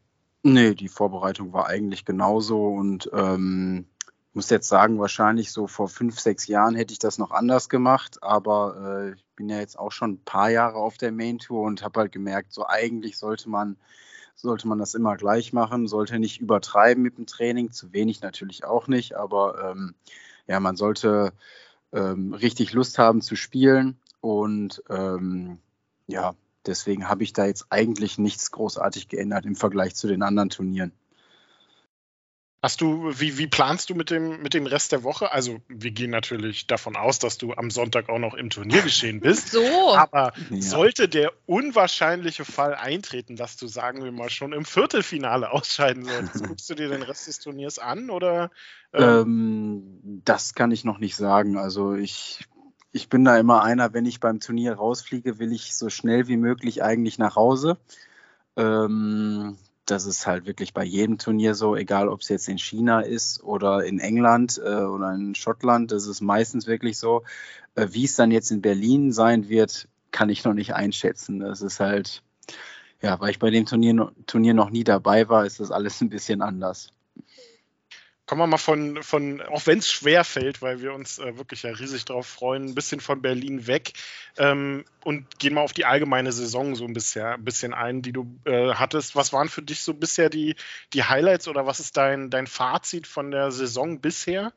Nee, 0.43 0.75
die 0.75 0.89
Vorbereitung 0.89 1.53
war 1.53 1.67
eigentlich 1.67 2.07
genauso 2.07 2.69
und 2.69 3.11
ähm, 3.13 3.85
muss 4.35 4.51
jetzt 4.51 4.69
sagen, 4.69 4.99
wahrscheinlich 4.99 5.53
so 5.53 5.67
vor 5.67 5.89
fünf, 5.89 6.19
sechs 6.19 6.47
Jahren 6.47 6.75
hätte 6.75 6.93
ich 6.93 6.99
das 6.99 7.19
noch 7.19 7.31
anders 7.31 7.69
gemacht, 7.69 8.23
aber 8.23 8.77
äh, 9.05 9.13
ich 9.15 9.25
bin 9.37 9.49
ja 9.49 9.59
jetzt 9.59 9.79
auch 9.79 9.93
schon 9.93 10.13
ein 10.13 10.25
paar 10.25 10.51
Jahre 10.51 10.77
auf 10.77 10.97
der 10.97 11.13
Main 11.13 11.39
Tour 11.39 11.63
und 11.63 11.83
habe 11.83 12.01
halt 12.01 12.13
gemerkt, 12.13 12.53
so 12.53 12.67
eigentlich 12.67 13.19
sollte 13.19 13.51
man, 13.51 13.77
sollte 14.35 14.69
man 14.69 14.79
das 14.79 14.95
immer 14.95 15.17
gleich 15.17 15.53
machen, 15.53 15.87
sollte 15.87 16.19
nicht 16.19 16.41
übertreiben 16.41 17.03
mit 17.03 17.19
dem 17.19 17.27
Training, 17.27 17.73
zu 17.73 17.93
wenig 17.93 18.23
natürlich 18.23 18.65
auch 18.65 18.89
nicht, 18.89 19.15
aber 19.17 19.71
ähm, 19.71 19.95
ja, 20.47 20.61
man 20.61 20.77
sollte 20.77 21.33
ähm, 21.93 22.33
richtig 22.33 22.73
Lust 22.73 22.99
haben 22.99 23.21
zu 23.21 23.37
spielen 23.37 23.99
und 24.21 24.83
ähm, 24.89 25.59
ja, 26.07 26.35
deswegen 26.65 27.09
habe 27.09 27.23
ich 27.23 27.33
da 27.33 27.45
jetzt 27.45 27.67
eigentlich 27.71 28.19
nichts 28.19 28.51
großartig 28.51 29.09
geändert 29.09 29.45
im 29.45 29.57
Vergleich 29.57 29.95
zu 29.95 30.09
den 30.09 30.23
anderen 30.23 30.49
Turnieren. 30.49 30.93
Hast 32.65 32.81
du, 32.81 33.11
wie, 33.19 33.39
wie 33.39 33.49
planst 33.49 33.91
du 33.91 33.97
mit 33.97 34.11
dem, 34.11 34.41
mit 34.41 34.55
dem 34.55 34.67
Rest 34.67 34.93
der 34.93 35.03
Woche? 35.03 35.33
Also, 35.33 35.61
wir 35.67 35.91
gehen 35.91 36.13
natürlich 36.13 36.69
davon 36.69 36.95
aus, 36.95 37.19
dass 37.19 37.37
du 37.37 37.55
am 37.55 37.73
Sonntag 37.73 38.09
auch 38.09 38.21
noch 38.21 38.35
im 38.35 38.51
Turniergeschehen 38.51 39.19
bist. 39.21 39.51
So. 39.51 39.97
Aber 39.97 40.33
ja. 40.49 40.61
sollte 40.61 41.09
der 41.09 41.33
unwahrscheinliche 41.47 42.45
Fall 42.45 42.77
eintreten, 42.77 43.35
dass 43.35 43.57
du, 43.57 43.67
sagen 43.67 44.05
wir 44.05 44.13
mal, 44.13 44.31
schon 44.31 44.53
im 44.53 44.65
Viertelfinale 44.65 45.51
ausscheiden 45.53 46.05
solltest, 46.05 46.45
guckst 46.49 46.71
du 46.71 46.77
dir 46.77 46.89
den 46.89 47.03
Rest 47.03 47.27
des 47.27 47.41
Turniers 47.41 47.81
an 47.81 48.11
oder? 48.11 48.53
Ähm? 48.93 49.03
Ähm, 49.03 50.21
das 50.25 50.55
kann 50.55 50.71
ich 50.71 50.85
noch 50.85 50.99
nicht 50.99 51.17
sagen. 51.17 51.59
Also, 51.59 51.95
ich, 51.95 52.47
ich 52.93 53.09
bin 53.09 53.25
da 53.25 53.37
immer 53.39 53.65
einer, 53.65 53.93
wenn 53.93 54.07
ich 54.07 54.21
beim 54.21 54.39
Turnier 54.39 54.75
rausfliege, 54.75 55.41
will 55.41 55.51
ich 55.51 55.75
so 55.75 55.91
schnell 55.91 56.29
wie 56.29 56.37
möglich 56.37 56.85
eigentlich 56.85 57.19
nach 57.19 57.35
Hause. 57.35 57.77
Ähm, 58.57 59.57
das 59.93 60.07
ist 60.07 60.27
halt 60.27 60.47
wirklich 60.47 60.75
bei 60.75 60.85
jedem 60.85 61.19
Turnier 61.19 61.55
so, 61.55 61.77
egal 61.77 62.09
ob 62.09 62.23
es 62.23 62.29
jetzt 62.29 62.49
in 62.49 62.59
China 62.59 63.01
ist 63.01 63.43
oder 63.45 63.85
in 63.85 64.01
England 64.01 64.61
äh, 64.65 64.85
oder 64.85 65.15
in 65.15 65.35
Schottland, 65.35 65.93
das 65.93 66.07
ist 66.07 66.21
meistens 66.21 66.67
wirklich 66.67 66.99
so. 66.99 67.23
Äh, 67.75 67.89
wie 67.91 68.05
es 68.05 68.17
dann 68.17 68.31
jetzt 68.31 68.51
in 68.51 68.63
Berlin 68.63 69.13
sein 69.13 69.49
wird, 69.49 69.89
kann 70.11 70.31
ich 70.31 70.45
noch 70.45 70.55
nicht 70.55 70.75
einschätzen. 70.75 71.41
Das 71.41 71.63
ist 71.63 71.81
halt, 71.81 72.23
ja, 73.01 73.21
weil 73.21 73.31
ich 73.31 73.39
bei 73.39 73.51
dem 73.51 73.67
Turnier, 73.67 74.13
Turnier 74.27 74.55
noch 74.55 74.71
nie 74.71 74.85
dabei 74.85 75.29
war, 75.29 75.47
ist 75.47 75.61
das 75.61 75.71
alles 75.71 76.01
ein 76.01 76.11
bisschen 76.11 76.43
anders 76.43 76.93
kommen 78.33 78.45
wir 78.45 78.47
mal 78.47 78.57
von, 78.57 79.03
von 79.03 79.43
auch 79.43 79.67
wenn 79.67 79.81
es 79.81 79.93
schwer 79.93 80.25
fällt, 80.25 80.63
weil 80.63 80.81
wir 80.81 80.95
uns 80.95 81.19
äh, 81.19 81.37
wirklich 81.37 81.65
ja 81.65 81.71
riesig 81.73 82.07
darauf 82.07 82.27
freuen, 82.27 82.65
ein 82.65 82.75
bisschen 82.75 83.01
von 83.01 83.21
Berlin 83.21 83.67
weg 83.67 83.93
ähm, 84.39 84.87
und 85.05 85.39
gehen 85.39 85.53
mal 85.53 85.61
auf 85.61 85.75
die 85.75 85.85
allgemeine 85.85 86.33
Saison 86.33 86.75
so 86.75 86.87
ein 86.87 86.95
bisschen, 86.95 87.27
ein 87.27 87.45
bisschen 87.45 87.75
ein, 87.75 88.01
die 88.01 88.13
du 88.13 88.35
äh, 88.47 88.73
hattest. 88.73 89.17
Was 89.17 89.35
waren 89.35 89.51
für 89.51 89.61
dich 89.61 89.83
so 89.83 89.93
bisher 89.93 90.31
die, 90.31 90.57
die 90.95 91.05
Highlights 91.05 91.47
oder 91.47 91.67
was 91.67 91.79
ist 91.79 91.99
dein, 91.99 92.31
dein 92.31 92.47
Fazit 92.47 93.07
von 93.07 93.31
der 93.31 93.53
Saison 93.53 94.01
bisher? 94.01 94.55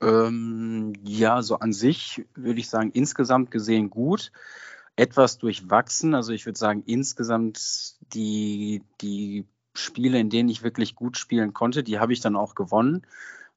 Ähm, 0.00 0.92
ja, 1.02 1.42
so 1.42 1.58
an 1.58 1.72
sich 1.72 2.24
würde 2.36 2.60
ich 2.60 2.68
sagen, 2.68 2.92
insgesamt 2.92 3.50
gesehen 3.50 3.90
gut 3.90 4.30
etwas 4.94 5.38
durchwachsen. 5.38 6.14
Also 6.14 6.32
ich 6.32 6.46
würde 6.46 6.60
sagen, 6.60 6.84
insgesamt 6.86 7.96
die, 8.14 8.84
die 9.00 9.46
Spiele, 9.74 10.18
in 10.18 10.30
denen 10.30 10.48
ich 10.48 10.62
wirklich 10.62 10.94
gut 10.94 11.16
spielen 11.16 11.54
konnte, 11.54 11.82
die 11.82 11.98
habe 11.98 12.12
ich 12.12 12.20
dann 12.20 12.36
auch 12.36 12.54
gewonnen. 12.54 13.06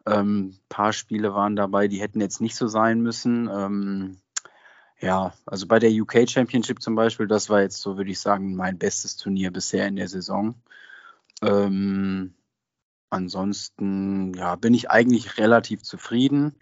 Ein 0.05 0.19
ähm, 0.19 0.57
paar 0.69 0.93
Spiele 0.93 1.33
waren 1.33 1.55
dabei, 1.55 1.87
die 1.87 2.01
hätten 2.01 2.19
jetzt 2.19 2.41
nicht 2.41 2.55
so 2.55 2.67
sein 2.67 3.01
müssen. 3.01 3.49
Ähm, 3.51 4.17
ja, 4.99 5.33
also 5.45 5.67
bei 5.67 5.79
der 5.79 5.91
UK 5.91 6.29
Championship 6.29 6.81
zum 6.81 6.95
Beispiel, 6.95 7.27
das 7.27 7.49
war 7.49 7.61
jetzt 7.61 7.81
so, 7.81 7.97
würde 7.97 8.11
ich 8.11 8.19
sagen, 8.19 8.55
mein 8.55 8.77
bestes 8.77 9.17
Turnier 9.17 9.51
bisher 9.51 9.87
in 9.87 9.95
der 9.95 10.07
Saison. 10.07 10.55
Ähm, 11.41 12.33
ansonsten, 13.09 14.33
ja, 14.33 14.55
bin 14.55 14.73
ich 14.73 14.89
eigentlich 14.89 15.37
relativ 15.37 15.83
zufrieden. 15.83 16.55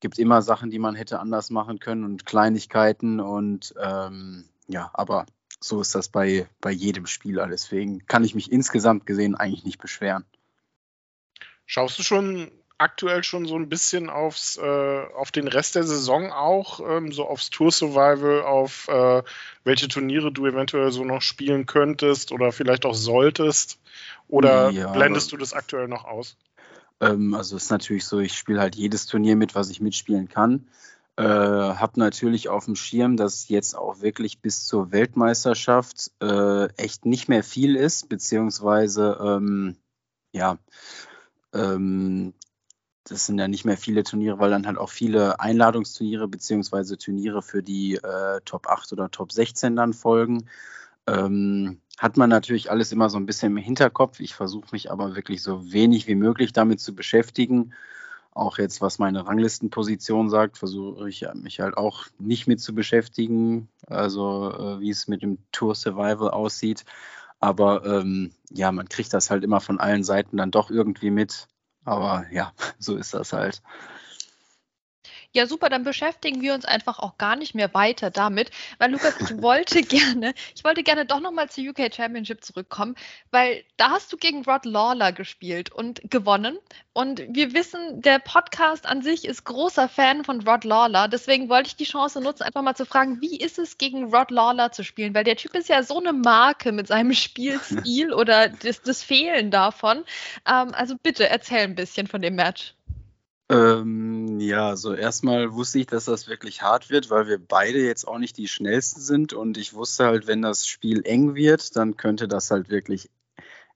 Gibt 0.00 0.18
immer 0.18 0.42
Sachen, 0.42 0.70
die 0.70 0.78
man 0.78 0.94
hätte 0.94 1.20
anders 1.20 1.50
machen 1.50 1.78
können 1.80 2.04
und 2.04 2.26
Kleinigkeiten 2.26 3.20
und 3.20 3.74
ähm, 3.80 4.44
ja, 4.68 4.90
aber 4.92 5.26
so 5.60 5.80
ist 5.80 5.94
das 5.94 6.08
bei, 6.08 6.48
bei 6.60 6.70
jedem 6.70 7.06
Spieler. 7.06 7.46
Deswegen 7.46 8.06
kann 8.06 8.24
ich 8.24 8.34
mich 8.34 8.52
insgesamt 8.52 9.06
gesehen 9.06 9.34
eigentlich 9.34 9.64
nicht 9.64 9.78
beschweren. 9.78 10.24
Schaust 11.66 11.98
du 11.98 12.02
schon 12.02 12.50
aktuell 12.78 13.24
schon 13.24 13.46
so 13.46 13.56
ein 13.56 13.68
bisschen 13.68 14.08
aufs, 14.08 14.56
äh, 14.56 15.04
auf 15.14 15.32
den 15.32 15.48
Rest 15.48 15.74
der 15.74 15.82
Saison 15.82 16.32
auch, 16.32 16.80
ähm, 16.80 17.12
so 17.12 17.26
aufs 17.26 17.50
Tour 17.50 17.72
Survival, 17.72 18.42
auf 18.42 18.86
äh, 18.88 19.22
welche 19.64 19.88
Turniere 19.88 20.32
du 20.32 20.46
eventuell 20.46 20.92
so 20.92 21.04
noch 21.04 21.20
spielen 21.20 21.66
könntest 21.66 22.30
oder 22.30 22.52
vielleicht 22.52 22.86
auch 22.86 22.94
solltest? 22.94 23.80
Oder 24.28 24.70
ja, 24.70 24.92
blendest 24.92 25.32
du 25.32 25.36
das 25.36 25.52
aktuell 25.52 25.88
noch 25.88 26.04
aus? 26.04 26.36
Ähm, 27.00 27.34
also 27.34 27.56
ist 27.56 27.70
natürlich 27.70 28.04
so, 28.04 28.20
ich 28.20 28.38
spiele 28.38 28.60
halt 28.60 28.76
jedes 28.76 29.06
Turnier 29.06 29.36
mit, 29.36 29.54
was 29.54 29.70
ich 29.70 29.80
mitspielen 29.80 30.28
kann. 30.28 30.68
Äh, 31.18 31.74
habe 31.74 31.98
natürlich 31.98 32.48
auf 32.48 32.66
dem 32.66 32.76
Schirm, 32.76 33.16
dass 33.16 33.48
jetzt 33.48 33.76
auch 33.76 34.02
wirklich 34.02 34.40
bis 34.40 34.64
zur 34.64 34.92
Weltmeisterschaft 34.92 36.12
äh, 36.22 36.66
echt 36.76 37.06
nicht 37.06 37.28
mehr 37.28 37.42
viel 37.42 37.74
ist, 37.74 38.08
beziehungsweise 38.08 39.18
ähm, 39.20 39.76
ja, 40.32 40.58
ähm, 41.52 42.34
das 43.02 43.26
sind 43.26 43.40
ja 43.40 43.48
nicht 43.48 43.64
mehr 43.64 43.76
viele 43.76 44.04
Turniere, 44.04 44.38
weil 44.38 44.50
dann 44.50 44.64
halt 44.68 44.78
auch 44.78 44.90
viele 44.90 45.40
Einladungsturniere 45.40 46.28
beziehungsweise 46.28 46.96
Turniere 46.98 47.42
für 47.42 47.64
die 47.64 47.96
äh, 47.96 48.40
Top 48.44 48.68
8 48.68 48.92
oder 48.92 49.10
Top 49.10 49.32
16 49.32 49.74
dann 49.74 49.94
folgen. 49.94 50.48
Ähm, 51.08 51.80
hat 51.98 52.16
man 52.16 52.30
natürlich 52.30 52.70
alles 52.70 52.92
immer 52.92 53.10
so 53.10 53.18
ein 53.18 53.26
bisschen 53.26 53.56
im 53.56 53.64
Hinterkopf. 53.64 54.20
Ich 54.20 54.36
versuche 54.36 54.68
mich 54.70 54.92
aber 54.92 55.16
wirklich 55.16 55.42
so 55.42 55.72
wenig 55.72 56.06
wie 56.06 56.14
möglich 56.14 56.52
damit 56.52 56.78
zu 56.78 56.94
beschäftigen. 56.94 57.72
Auch 58.38 58.58
jetzt, 58.58 58.80
was 58.80 58.98
meine 58.98 59.26
Ranglistenposition 59.26 60.30
sagt, 60.30 60.58
versuche 60.58 61.08
ich 61.08 61.26
mich 61.34 61.58
halt 61.58 61.76
auch 61.76 62.06
nicht 62.18 62.46
mit 62.46 62.60
zu 62.60 62.74
beschäftigen. 62.74 63.68
Also 63.86 64.52
äh, 64.52 64.80
wie 64.80 64.90
es 64.90 65.08
mit 65.08 65.22
dem 65.22 65.38
Tour 65.50 65.74
Survival 65.74 66.30
aussieht. 66.30 66.84
Aber 67.40 67.84
ähm, 67.84 68.30
ja, 68.50 68.70
man 68.70 68.88
kriegt 68.88 69.12
das 69.12 69.30
halt 69.30 69.42
immer 69.42 69.60
von 69.60 69.80
allen 69.80 70.04
Seiten 70.04 70.36
dann 70.36 70.52
doch 70.52 70.70
irgendwie 70.70 71.10
mit. 71.10 71.48
Aber 71.84 72.26
ja, 72.30 72.52
so 72.78 72.96
ist 72.96 73.12
das 73.14 73.32
halt. 73.32 73.60
Ja, 75.34 75.46
super, 75.46 75.68
dann 75.68 75.84
beschäftigen 75.84 76.40
wir 76.40 76.54
uns 76.54 76.64
einfach 76.64 76.98
auch 76.98 77.18
gar 77.18 77.36
nicht 77.36 77.54
mehr 77.54 77.74
weiter 77.74 78.10
damit, 78.10 78.50
weil 78.78 78.90
Lukas, 78.90 79.20
ich 79.20 79.42
wollte 79.42 79.82
gerne, 79.82 80.32
ich 80.56 80.64
wollte 80.64 80.82
gerne 80.82 81.04
doch 81.04 81.20
nochmal 81.20 81.50
zur 81.50 81.64
UK 81.64 81.94
Championship 81.94 82.42
zurückkommen, 82.42 82.94
weil 83.30 83.62
da 83.76 83.90
hast 83.90 84.10
du 84.10 84.16
gegen 84.16 84.42
Rod 84.44 84.64
Lawler 84.64 85.12
gespielt 85.12 85.70
und 85.70 86.00
gewonnen. 86.10 86.58
Und 86.94 87.22
wir 87.28 87.52
wissen, 87.52 88.00
der 88.00 88.20
Podcast 88.20 88.86
an 88.86 89.02
sich 89.02 89.26
ist 89.26 89.44
großer 89.44 89.88
Fan 89.88 90.24
von 90.24 90.40
Rod 90.48 90.64
Lawler. 90.64 91.08
Deswegen 91.08 91.50
wollte 91.50 91.68
ich 91.68 91.76
die 91.76 91.84
Chance 91.84 92.22
nutzen, 92.22 92.44
einfach 92.44 92.62
mal 92.62 92.74
zu 92.74 92.86
fragen, 92.86 93.20
wie 93.20 93.36
ist 93.38 93.58
es 93.58 93.76
gegen 93.76 94.14
Rod 94.14 94.30
Lawler 94.30 94.72
zu 94.72 94.82
spielen? 94.82 95.14
Weil 95.14 95.24
der 95.24 95.36
Typ 95.36 95.54
ist 95.54 95.68
ja 95.68 95.82
so 95.82 95.98
eine 95.98 96.14
Marke 96.14 96.72
mit 96.72 96.88
seinem 96.88 97.12
Spielstil 97.12 98.12
oder 98.14 98.48
das, 98.48 98.80
das 98.80 99.02
Fehlen 99.02 99.50
davon. 99.50 100.04
Ähm, 100.48 100.72
also 100.72 100.96
bitte 100.96 101.28
erzähl 101.28 101.60
ein 101.60 101.74
bisschen 101.74 102.06
von 102.06 102.22
dem 102.22 102.34
Match. 102.34 102.74
Ähm, 103.50 104.40
ja, 104.40 104.76
so 104.76 104.94
erstmal 104.94 105.54
wusste 105.54 105.78
ich, 105.78 105.86
dass 105.86 106.04
das 106.04 106.28
wirklich 106.28 106.60
hart 106.60 106.90
wird, 106.90 107.08
weil 107.08 107.28
wir 107.28 107.38
beide 107.38 107.78
jetzt 107.78 108.06
auch 108.06 108.18
nicht 108.18 108.36
die 108.36 108.48
schnellsten 108.48 109.00
sind 109.00 109.32
und 109.32 109.56
ich 109.56 109.72
wusste 109.72 110.04
halt, 110.04 110.26
wenn 110.26 110.42
das 110.42 110.66
Spiel 110.66 111.02
eng 111.06 111.34
wird, 111.34 111.74
dann 111.76 111.96
könnte 111.96 112.28
das 112.28 112.50
halt 112.50 112.68
wirklich 112.68 113.08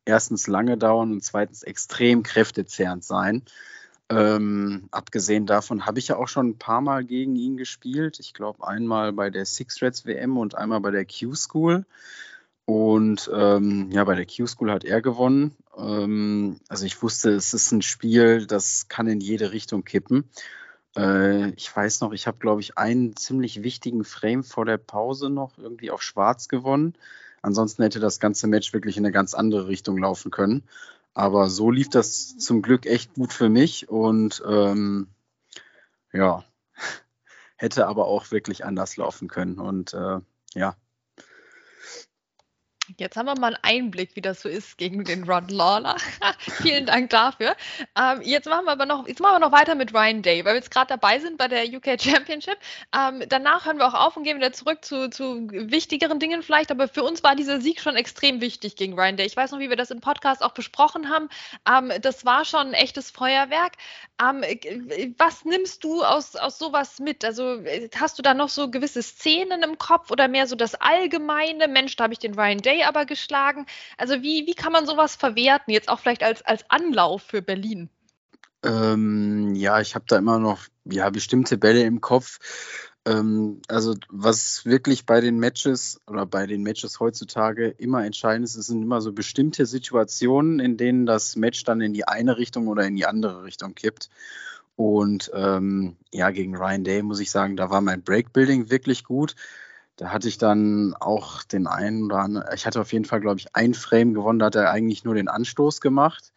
erstens 0.05 0.47
lange 0.47 0.76
dauern 0.76 1.12
und 1.12 1.25
zweitens 1.25 1.62
extrem 1.62 2.23
kräftezehrend 2.23 3.02
sein. 3.05 3.45
Ähm, 4.11 4.88
abgesehen 4.91 5.47
davon 5.47 5.87
habe 5.87 5.99
ich 5.99 6.09
ja 6.09 6.17
auch 6.17 6.29
schon 6.29 6.50
ein 6.50 6.59
paar 6.59 6.83
Mal 6.83 7.05
gegen 7.05 7.35
ihn 7.37 7.57
gespielt. 7.57 8.19
Ich 8.21 8.35
glaube 8.35 8.67
einmal 8.67 9.12
bei 9.12 9.31
der 9.31 9.47
Six 9.47 9.81
Reds 9.81 10.05
WM 10.05 10.37
und 10.37 10.55
einmal 10.55 10.81
bei 10.81 10.91
der 10.91 11.07
Q-School. 11.07 11.87
Und 12.64 13.31
ähm, 13.35 13.90
ja, 13.90 14.04
bei 14.04 14.14
der 14.14 14.26
Q-School 14.26 14.71
hat 14.71 14.85
er 14.85 15.02
gewonnen. 15.02 15.57
Ähm, 15.76 16.61
also 16.69 16.87
ich 16.87 17.02
wusste, 17.02 17.31
es 17.31 17.54
ist 17.54 17.73
ein 17.73 17.83
Spiel, 17.83 18.47
das 18.47 18.88
kann 18.88 19.09
in 19.09 19.21
jede 19.21 19.52
Richtung 19.52 19.85
kippen. 19.85 20.31
Äh, 20.97 21.50
ich 21.50 21.75
weiß 21.75 22.00
noch, 22.00 22.12
ich 22.12 22.26
habe, 22.26 22.38
glaube 22.38 22.61
ich, 22.61 22.78
einen 22.78 23.16
ziemlich 23.16 23.62
wichtigen 23.62 24.04
Frame 24.04 24.45
vor 24.45 24.64
der 24.64 24.78
Pause 24.78 25.31
noch 25.31 25.59
irgendwie 25.59 25.90
auf 25.90 26.02
Schwarz 26.02 26.49
gewonnen. 26.49 26.95
Ansonsten 27.42 27.83
hätte 27.83 27.99
das 27.99 28.21
ganze 28.21 28.47
Match 28.47 28.73
wirklich 28.73 28.97
in 28.97 29.04
eine 29.04 29.12
ganz 29.12 29.35
andere 29.35 29.66
Richtung 29.66 29.99
laufen 29.99 30.31
können. 30.31 30.62
Aber 31.14 31.50
so 31.50 31.71
lief 31.71 31.90
das 31.90 32.38
zum 32.38 32.62
Glück 32.62 32.87
echt 32.87 33.14
gut 33.14 33.33
für 33.33 33.49
mich 33.49 33.88
und 33.88 34.42
ähm, 34.47 35.09
ja, 36.12 36.45
hätte 37.57 37.87
aber 37.88 38.07
auch 38.07 38.31
wirklich 38.31 38.64
anders 38.64 38.97
laufen 38.97 39.28
können. 39.28 39.59
Und 39.59 39.92
äh, 39.95 40.21
ja, 40.54 40.76
Jetzt 42.99 43.17
haben 43.17 43.27
wir 43.27 43.39
mal 43.39 43.55
einen 43.55 43.85
Einblick, 43.85 44.17
wie 44.17 44.21
das 44.21 44.43
so 44.43 44.49
ist 44.49 44.77
gegen 44.77 45.05
den 45.05 45.23
Rod 45.23 45.53
Lawler. 45.53 45.97
Vielen 46.39 46.85
Dank 46.85 47.11
dafür. 47.11 47.55
Ähm, 47.97 48.23
jetzt, 48.23 48.49
machen 48.49 48.65
wir 48.65 48.73
aber 48.73 48.87
noch, 48.87 49.07
jetzt 49.07 49.21
machen 49.21 49.35
wir 49.35 49.39
noch 49.39 49.53
weiter 49.53 49.77
mit 49.77 49.95
Ryan 49.95 50.21
Day, 50.23 50.45
weil 50.45 50.55
wir 50.55 50.57
jetzt 50.57 50.73
gerade 50.73 50.89
dabei 50.89 51.21
sind 51.21 51.39
bei 51.39 51.47
der 51.47 51.65
UK 51.65 52.01
Championship. 52.01 52.57
Ähm, 52.93 53.23
danach 53.29 53.67
hören 53.67 53.79
wir 53.79 53.87
auch 53.87 53.95
auf 53.95 54.17
und 54.17 54.25
gehen 54.25 54.37
wieder 54.37 54.53
zurück 54.53 54.85
zu, 54.85 55.09
zu, 55.11 55.49
wichtigeren 55.49 56.19
Dingen 56.19 56.43
vielleicht. 56.43 56.73
Aber 56.73 56.89
für 56.89 57.05
uns 57.05 57.23
war 57.23 57.37
dieser 57.37 57.61
Sieg 57.61 57.81
schon 57.81 57.95
extrem 57.95 58.41
wichtig 58.41 58.75
gegen 58.75 58.99
Ryan 58.99 59.17
Day. 59.17 59.27
Ich 59.27 59.37
weiß 59.37 59.53
noch, 59.53 59.61
wie 59.61 59.71
wir 59.71 59.77
das 59.77 59.93
im 59.93 60.01
Podcast 60.01 60.43
auch 60.43 60.53
besprochen 60.53 61.09
haben. 61.09 61.29
Ähm, 61.69 61.93
das 62.03 62.25
war 62.25 62.45
schon 62.45 62.69
ein 62.69 62.75
echtes 62.75 63.12
Feuerwerk. 63.12 63.75
Ähm, 64.21 64.43
was 65.19 65.45
nimmst 65.45 65.85
du 65.85 66.03
aus, 66.03 66.35
aus 66.35 66.59
sowas 66.59 66.99
mit? 66.99 67.25
Also 67.25 67.62
hast 67.95 68.19
du 68.19 68.23
da 68.23 68.35
noch 68.35 68.49
so 68.49 68.73
gewisse 68.73 69.05
Szenen 69.05 69.62
im 69.62 69.79
Kopf 69.79 70.11
oder 70.11 70.27
mehr 70.27 70.49
so 70.49 70.57
das 70.57 70.75
allgemeine? 70.75 71.69
Mensch, 71.69 71.95
da 71.95 72.05
habe 72.05 72.12
ich 72.12 72.19
den 72.19 72.35
Ryan 72.35 72.59
Day 72.59 72.72
aber 72.81 73.05
geschlagen. 73.05 73.67
Also 73.99 74.23
wie, 74.23 74.47
wie 74.47 74.55
kann 74.55 74.73
man 74.73 74.87
sowas 74.87 75.14
verwerten, 75.14 75.73
jetzt 75.73 75.88
auch 75.88 76.00
vielleicht 76.00 76.23
als, 76.23 76.43
als 76.43 76.64
Anlauf 76.71 77.23
für 77.23 77.43
Berlin? 77.43 77.91
Ähm, 78.64 79.55
ja, 79.55 79.81
ich 79.81 79.95
habe 79.95 80.05
da 80.09 80.17
immer 80.17 80.38
noch 80.38 80.67
ja, 80.85 81.11
bestimmte 81.11 81.59
Bälle 81.59 81.83
im 81.83 82.00
Kopf. 82.00 82.38
Ähm, 83.05 83.61
also 83.69 83.97
was 84.09 84.64
wirklich 84.64 85.07
bei 85.07 85.21
den 85.21 85.38
Matches 85.38 86.00
oder 86.07 86.26
bei 86.26 86.47
den 86.47 86.62
Matches 86.62 87.00
heutzutage 87.00 87.69
immer 87.69 88.05
entscheidend 88.05 88.45
ist, 88.45 88.55
es 88.55 88.67
sind 88.67 88.83
immer 88.83 89.00
so 89.00 89.12
bestimmte 89.12 89.67
Situationen, 89.67 90.61
in 90.61 90.76
denen 90.76 91.07
das 91.07 91.35
Match 91.35 91.64
dann 91.64 91.81
in 91.81 91.93
die 91.93 92.07
eine 92.07 92.37
Richtung 92.38 92.69
oder 92.69 92.85
in 92.87 92.95
die 92.95 93.07
andere 93.07 93.43
Richtung 93.43 93.75
kippt. 93.75 94.09
Und 94.76 95.31
ähm, 95.35 95.97
ja, 96.12 96.31
gegen 96.31 96.57
Ryan 96.57 96.85
Day 96.85 97.02
muss 97.02 97.21
ich 97.21 97.31
sagen, 97.31 97.57
da 97.57 97.71
war 97.71 97.81
mein 97.81 98.02
Breakbuilding 98.02 98.71
wirklich 98.71 99.05
gut. 99.05 99.35
Da 99.96 100.11
hatte 100.11 100.28
ich 100.28 100.38
dann 100.38 100.94
auch 100.94 101.42
den 101.42 101.66
einen 101.66 102.04
oder 102.04 102.18
anderen, 102.18 102.46
ich 102.54 102.66
hatte 102.66 102.80
auf 102.80 102.92
jeden 102.92 103.04
Fall, 103.04 103.20
glaube 103.20 103.40
ich, 103.40 103.54
ein 103.54 103.75
Frame 103.75 104.14
gewonnen, 104.14 104.38
da 104.38 104.46
hat 104.46 104.54
er 104.54 104.70
eigentlich 104.70 105.04
nur 105.04 105.14
den 105.14 105.28
Anstoß 105.28 105.80
gemacht. 105.80 106.32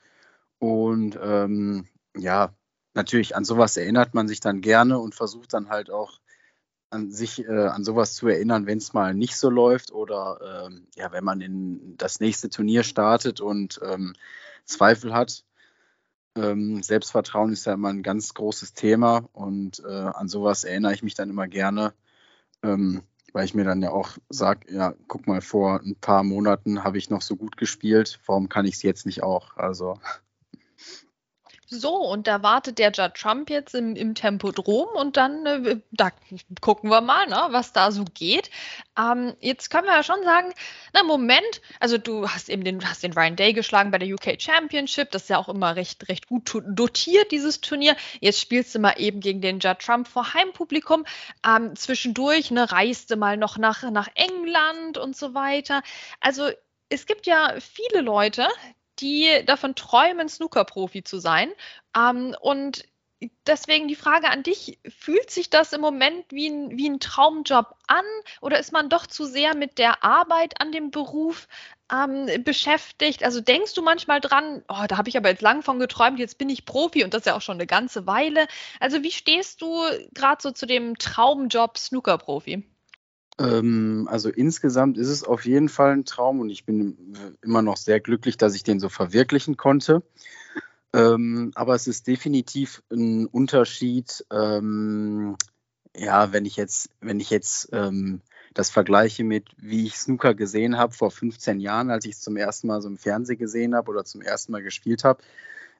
Und 0.60 1.18
ähm, 1.22 1.88
ja, 2.18 2.54
natürlich 2.94 3.36
an 3.36 3.46
sowas 3.46 3.78
erinnert 3.78 4.14
man 4.14 4.28
sich 4.28 4.40
dann 4.40 4.62
gerne 4.62 5.00
und 5.00 5.16
versucht 5.16 5.54
dann 5.54 5.70
halt 5.70 5.90
auch 5.90 6.20
an 6.90 7.12
sich 7.12 7.46
äh, 7.46 7.68
an 7.68 7.84
sowas 7.84 8.14
zu 8.16 8.28
erinnern, 8.28 8.68
wenn 8.68 8.78
es 8.78 8.94
mal 8.94 9.14
nicht 9.14 9.38
so 9.38 9.50
läuft 9.50 9.92
oder 9.92 10.66
ähm, 10.66 10.88
ja, 10.96 11.12
wenn 11.12 11.24
man 11.24 11.42
in 11.42 11.98
das 11.98 12.20
nächste 12.20 12.50
Turnier 12.50 12.84
startet 12.84 13.42
und 13.42 13.80
ähm, 13.84 14.14
Zweifel 14.66 15.14
hat. 15.14 15.44
Ähm, 16.38 16.84
Selbstvertrauen 16.84 17.54
ist 17.54 17.66
ja 17.66 17.74
immer 17.74 17.90
ein 17.90 18.04
ganz 18.04 18.34
großes 18.34 18.74
Thema 18.74 19.30
und 19.34 19.82
äh, 19.86 19.92
an 19.92 20.28
sowas 20.28 20.64
erinnere 20.64 20.94
ich 20.94 21.04
mich 21.04 21.16
dann 21.16 21.30
immer 21.30 21.48
gerne. 21.48 21.94
Weil 23.36 23.44
ich 23.44 23.54
mir 23.54 23.66
dann 23.66 23.82
ja 23.82 23.92
auch 23.92 24.12
sage, 24.30 24.74
ja, 24.74 24.94
guck 25.10 25.28
mal, 25.28 25.42
vor 25.42 25.82
ein 25.82 25.98
paar 26.00 26.24
Monaten 26.24 26.86
habe 26.86 26.98
ich 26.98 27.10
noch 27.10 27.22
so 27.22 27.36
gut 27.36 27.58
gespielt, 27.58 28.18
warum 28.28 28.48
kann 28.48 28.66
ich 28.66 28.76
es 28.76 28.82
jetzt 28.82 29.06
nicht 29.06 29.24
auch? 29.24 29.58
Also 29.58 30.00
so, 31.68 31.96
und 31.98 32.28
da 32.28 32.44
wartet 32.44 32.80
der 32.80 32.92
Judd 32.92 33.16
Trump 33.16 33.50
jetzt 33.50 33.76
im, 33.76 33.98
im 33.98 34.16
Tempodrom 34.16 34.88
und 34.96 35.18
dann, 35.18 35.46
äh, 35.46 35.82
da 35.92 36.12
gucken 36.62 36.90
wir 36.90 37.02
mal, 37.02 37.28
ne, 37.28 37.48
was 37.50 37.74
da 37.74 37.92
so 37.92 38.06
geht. 38.14 38.52
Ähm, 38.98 39.34
jetzt 39.42 39.70
können 39.70 39.88
wir 39.88 39.96
ja 39.96 40.04
schon 40.04 40.24
sagen, 40.24 40.54
na 40.96 41.04
Moment, 41.04 41.62
also 41.82 41.98
du 41.98 42.30
hast 42.30 42.48
eben 42.48 42.64
den, 42.64 42.88
hast 42.90 43.04
den 43.04 43.12
Ryan 43.12 43.36
Day 43.36 43.52
geschlagen 43.52 43.92
bei 43.92 43.98
der 43.98 44.08
UK 44.08 44.42
Championship, 44.42 45.12
das 45.12 45.24
ist 45.24 45.30
ja 45.30 45.38
auch 45.38 45.50
immer 45.50 45.76
recht, 45.76 46.08
recht 46.08 46.26
gut 46.26 46.50
dotiert, 46.66 47.32
dieses 47.32 47.60
Turnier. 47.60 47.98
Jetzt 48.22 48.40
spielst 48.40 48.74
du 48.74 48.80
mal 48.80 48.94
eben 48.98 49.20
gegen 49.20 49.42
den 49.42 49.60
Judd 49.60 49.80
Trump 49.80 50.08
vor 50.08 50.34
Heimpublikum. 50.34 51.04
Ähm, 51.46 51.76
zwischendurch, 51.76 52.50
ne, 52.50 52.72
reist 52.72 53.12
du 53.12 53.18
mal 53.18 53.36
noch 53.36 53.58
nach, 53.58 53.84
nach 53.92 54.08
England 54.16 54.98
und 54.98 55.18
so 55.18 55.34
weiter. 55.34 55.84
Also 56.22 56.50
es 56.88 57.06
gibt 57.06 57.26
ja 57.26 57.56
viele 57.60 58.00
Leute, 58.00 58.48
die 59.00 59.28
davon 59.46 59.76
träumen, 59.76 60.30
Snooker-Profi 60.30 61.04
zu 61.04 61.20
sein. 61.20 61.52
Ähm, 61.94 62.38
und 62.40 62.86
deswegen 63.48 63.88
die 63.88 63.96
Frage 63.96 64.30
an 64.30 64.44
dich, 64.44 64.80
fühlt 64.98 65.30
sich 65.30 65.50
das 65.50 65.74
im 65.74 65.82
Moment 65.82 66.26
wie 66.32 66.48
ein, 66.48 66.78
wie 66.78 66.90
ein 66.90 67.00
Traumjob 67.00 67.76
an 67.88 68.06
oder 68.42 68.60
ist 68.60 68.72
man 68.72 68.90
doch 68.90 69.08
zu 69.08 69.26
sehr 69.26 69.56
mit 69.56 69.78
der 69.78 70.04
Arbeit 70.04 70.62
an 70.62 70.72
dem 70.72 70.92
Beruf 70.92 71.48
ähm, 71.92 72.44
beschäftigt? 72.44 73.24
Also 73.24 73.42
denkst 73.42 73.74
du 73.74 73.82
manchmal 73.82 74.22
dran, 74.22 74.64
oh, 74.68 74.86
da 74.88 74.98
habe 74.98 75.10
ich 75.10 75.18
aber 75.18 75.30
jetzt 75.30 75.42
lang 75.42 75.62
von 75.62 75.80
geträumt, 75.80 76.20
jetzt 76.20 76.38
bin 76.38 76.50
ich 76.50 76.66
Profi 76.66 77.04
und 77.04 77.14
das 77.14 77.26
ja 77.26 77.36
auch 77.36 77.42
schon 77.42 77.58
eine 77.58 77.68
ganze 77.68 78.08
Weile. 78.08 78.48
Also 78.80 79.04
wie 79.04 79.12
stehst 79.12 79.62
du 79.62 79.82
gerade 80.14 80.42
so 80.42 80.52
zu 80.52 80.66
dem 80.66 80.98
Traumjob 80.98 81.78
Snooker-Profi? 81.78 82.64
Ähm, 83.38 84.08
also 84.10 84.30
insgesamt 84.30 84.98
ist 84.98 85.10
es 85.10 85.24
auf 85.24 85.46
jeden 85.46 85.70
Fall 85.70 85.92
ein 85.92 86.06
Traum 86.06 86.40
und 86.40 86.50
ich 86.50 86.66
bin 86.66 87.36
immer 87.42 87.62
noch 87.62 87.78
sehr 87.78 88.00
glücklich, 88.00 88.38
dass 88.38 88.56
ich 88.56 88.64
den 88.64 88.80
so 88.80 88.90
verwirklichen 88.90 89.58
konnte. 89.58 90.04
Ähm, 90.96 91.52
aber 91.56 91.76
es 91.76 91.88
ist 91.88 92.08
definitiv 92.08 92.82
ein 92.90 93.26
Unterschied, 93.28 94.26
ähm, 94.32 95.36
ja, 95.94 96.32
wenn 96.32 96.46
ich 96.46 96.56
jetzt, 96.56 96.90
wenn 97.02 97.20
ich 97.20 97.30
jetzt 97.30 97.70
ähm, 97.74 98.22
das 98.54 98.70
vergleiche 98.70 99.26
mit, 99.26 99.50
wie 99.58 99.86
ich 99.86 99.98
Snooker 99.98 100.34
gesehen 100.34 100.78
habe 100.78 100.94
vor 100.94 101.12
15 101.12 101.60
Jahren, 101.60 101.90
als 101.92 102.06
ich 102.06 102.14
es 102.14 102.22
zum 102.22 102.38
ersten 102.38 102.68
Mal 102.68 102.82
so 102.82 102.88
im 102.88 102.98
Fernsehen 102.98 103.38
gesehen 103.38 103.76
habe 103.76 103.92
oder 103.92 104.06
zum 104.06 104.22
ersten 104.22 104.54
Mal 104.54 104.64
gespielt 104.64 105.04
habe. 105.04 105.22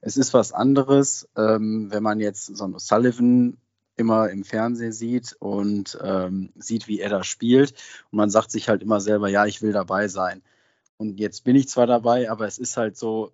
Es 0.02 0.18
ist 0.18 0.34
was 0.34 0.52
anderes, 0.52 1.26
ähm, 1.34 1.90
wenn 1.90 2.02
man 2.02 2.20
jetzt 2.20 2.54
so 2.54 2.64
einen 2.64 2.78
Sullivan 2.78 3.56
immer 3.96 4.28
im 4.28 4.44
Fernsehen 4.44 4.92
sieht 4.92 5.34
und 5.38 5.98
ähm, 6.02 6.52
sieht, 6.56 6.88
wie 6.88 7.00
er 7.00 7.08
da 7.08 7.24
spielt. 7.24 7.72
Und 8.10 8.18
man 8.18 8.28
sagt 8.28 8.50
sich 8.50 8.68
halt 8.68 8.82
immer 8.82 9.00
selber, 9.00 9.28
ja, 9.28 9.46
ich 9.46 9.62
will 9.62 9.72
dabei 9.72 10.08
sein. 10.08 10.42
Und 10.98 11.18
jetzt 11.18 11.44
bin 11.44 11.56
ich 11.56 11.68
zwar 11.70 11.86
dabei, 11.86 12.30
aber 12.30 12.46
es 12.46 12.58
ist 12.58 12.76
halt 12.76 12.98
so, 12.98 13.32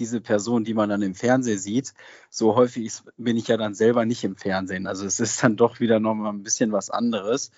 diese 0.00 0.20
Person, 0.20 0.64
die 0.64 0.74
man 0.74 0.88
dann 0.88 1.02
im 1.02 1.14
Fernsehen 1.14 1.58
sieht, 1.58 1.94
so 2.30 2.56
häufig 2.56 2.92
bin 3.16 3.36
ich 3.36 3.48
ja 3.48 3.56
dann 3.56 3.74
selber 3.74 4.04
nicht 4.04 4.24
im 4.24 4.36
Fernsehen. 4.36 4.86
Also 4.86 5.06
es 5.06 5.20
ist 5.20 5.42
dann 5.44 5.56
doch 5.56 5.78
wieder 5.78 6.00
nochmal 6.00 6.32
ein 6.32 6.42
bisschen 6.42 6.72
was 6.72 6.90
anderes. 6.90 7.52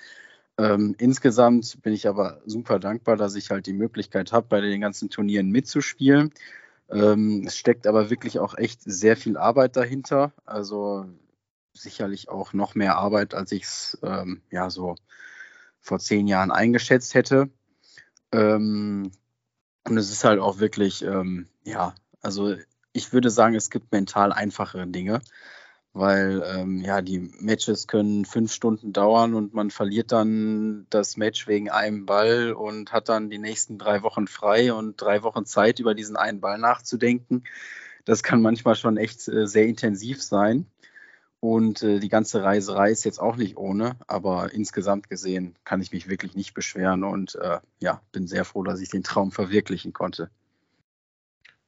Ähm, 0.58 0.94
insgesamt 0.99 1.80
bin 1.82 1.94
ich 1.94 2.06
aber 2.06 2.42
super 2.44 2.78
dankbar, 2.78 3.16
dass 3.16 3.37
ich 3.37 3.50
halt 3.50 3.66
die 3.66 3.72
Möglichkeit 3.72 4.32
habe, 4.32 4.49
bei 4.49 4.61
den 4.61 4.80
ganzen 4.80 5.08
Turnieren 5.08 5.50
mitzuspielen. 5.50 6.32
Ähm, 6.90 7.44
es 7.46 7.56
steckt 7.56 7.87
aber 7.87 8.11
wirklich 8.11 8.38
auch 8.38 8.58
echt 8.58 8.82
sehr 8.84 9.16
viel 9.16 9.38
Arbeit 9.38 9.76
dahinter. 9.76 10.32
Also 10.44 11.06
sicherlich 11.72 12.28
auch 12.28 12.52
noch 12.52 12.75
mehr 12.75 12.96
Arbeit, 12.99 13.34
als 13.34 13.52
ich 13.52 13.62
es 13.62 13.99
ähm, 14.02 14.42
ja 14.50 14.68
so 14.68 14.96
vor 15.80 15.99
zehn 15.99 16.26
Jahren 16.26 16.50
eingeschätzt 16.50 17.14
hätte. 17.14 17.49
Ähm, 18.32 19.11
und 19.84 19.96
es 19.96 20.11
ist 20.11 20.25
halt 20.25 20.38
auch 20.38 20.58
wirklich, 20.58 21.02
ähm, 21.02 21.49
ja, 21.64 21.94
also 22.23 22.57
ich 22.93 23.12
würde 23.12 23.31
sagen, 23.31 23.55
es 23.55 23.71
gibt 23.71 23.93
mental 23.93 24.33
einfachere 24.33 24.87
Dinge, 24.87 25.21
weil 25.93 26.43
ähm, 26.47 26.81
ja, 26.81 27.02
die 27.02 27.19
Matches 27.41 27.87
können 27.87 28.25
fünf 28.25 28.52
Stunden 28.52 28.93
dauern 28.93 29.35
und 29.35 29.55
man 29.55 29.71
verliert 29.71 30.12
dann 30.12 30.87
das 30.91 31.17
Match 31.17 31.47
wegen 31.47 31.71
einem 31.71 32.07
Ball 32.07 32.52
und 32.52 32.93
hat 32.93 33.09
dann 33.09 33.31
die 33.31 33.38
nächsten 33.38 33.79
drei 33.79 34.02
Wochen 34.02 34.26
frei 34.26 34.73
und 34.73 35.00
drei 35.00 35.23
Wochen 35.23 35.45
Zeit, 35.45 35.79
über 35.81 35.95
diesen 35.95 36.17
einen 36.17 36.41
Ball 36.41 36.59
nachzudenken. 36.59 37.45
Das 38.05 38.23
kann 38.23 38.43
manchmal 38.43 38.75
schon 38.75 38.97
echt 38.97 39.29
äh, 39.29 39.47
sehr 39.47 39.67
intensiv 39.67 40.23
sein. 40.23 40.67
Und 41.41 41.83
äh, 41.83 41.99
die 41.99 42.09
ganze 42.09 42.45
Reiserei 42.45 42.93
ist 42.93 43.05
jetzt 43.05 43.21
auch 43.21 43.35
nicht 43.35 43.57
ohne, 43.57 43.97
aber 44.07 44.52
insgesamt 44.55 45.11
gesehen 45.11 45.57
kann 45.64 45.83
ich 45.83 45.91
mich 45.91 46.09
wirklich 46.09 46.37
nicht 46.37 46.55
beschweren 46.55 47.02
und 47.02 47.35
äh, 47.35 47.59
ja, 47.81 48.00
bin 48.12 48.29
sehr 48.29 48.45
froh, 48.45 48.62
dass 48.62 48.81
ich 48.81 48.91
den 48.91 49.02
Traum 49.02 49.33
verwirklichen 49.33 49.93
konnte. 49.93 50.31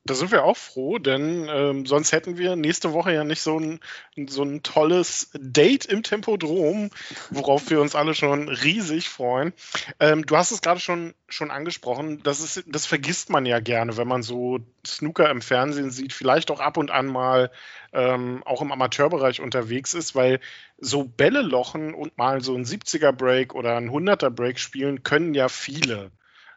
Da 0.06 0.12
sind 0.12 0.32
wir 0.32 0.44
auch 0.44 0.58
froh, 0.58 0.98
denn 0.98 1.48
ähm, 1.48 1.86
sonst 1.86 2.12
hätten 2.12 2.36
wir 2.36 2.56
nächste 2.56 2.92
Woche 2.92 3.14
ja 3.14 3.24
nicht 3.24 3.40
so 3.40 3.58
ein, 3.58 3.80
so 4.28 4.42
ein 4.42 4.62
tolles 4.62 5.30
Date 5.32 5.86
im 5.86 6.02
Tempodrom, 6.02 6.90
worauf 7.30 7.70
wir 7.70 7.80
uns 7.80 7.94
alle 7.94 8.14
schon 8.14 8.50
riesig 8.50 9.08
freuen. 9.08 9.54
Ähm, 10.00 10.26
du 10.26 10.36
hast 10.36 10.50
es 10.50 10.60
gerade 10.60 10.78
schon, 10.78 11.14
schon 11.26 11.50
angesprochen, 11.50 12.22
das, 12.22 12.40
ist, 12.40 12.64
das 12.66 12.84
vergisst 12.84 13.30
man 13.30 13.46
ja 13.46 13.60
gerne, 13.60 13.96
wenn 13.96 14.06
man 14.06 14.22
so 14.22 14.58
Snooker 14.86 15.30
im 15.30 15.40
Fernsehen 15.40 15.90
sieht, 15.90 16.12
vielleicht 16.12 16.50
auch 16.50 16.60
ab 16.60 16.76
und 16.76 16.90
an 16.90 17.06
mal 17.06 17.50
ähm, 17.94 18.42
auch 18.44 18.60
im 18.60 18.72
Amateurbereich 18.72 19.40
unterwegs 19.40 19.94
ist, 19.94 20.14
weil 20.14 20.40
so 20.76 21.04
Bälle 21.04 21.40
lochen 21.40 21.94
und 21.94 22.18
mal 22.18 22.42
so 22.42 22.54
ein 22.54 22.66
70er 22.66 23.12
Break 23.12 23.54
oder 23.54 23.78
ein 23.78 23.88
100er 23.88 24.28
Break 24.28 24.58
spielen 24.58 25.02
können 25.02 25.32
ja 25.32 25.48
viele. 25.48 26.10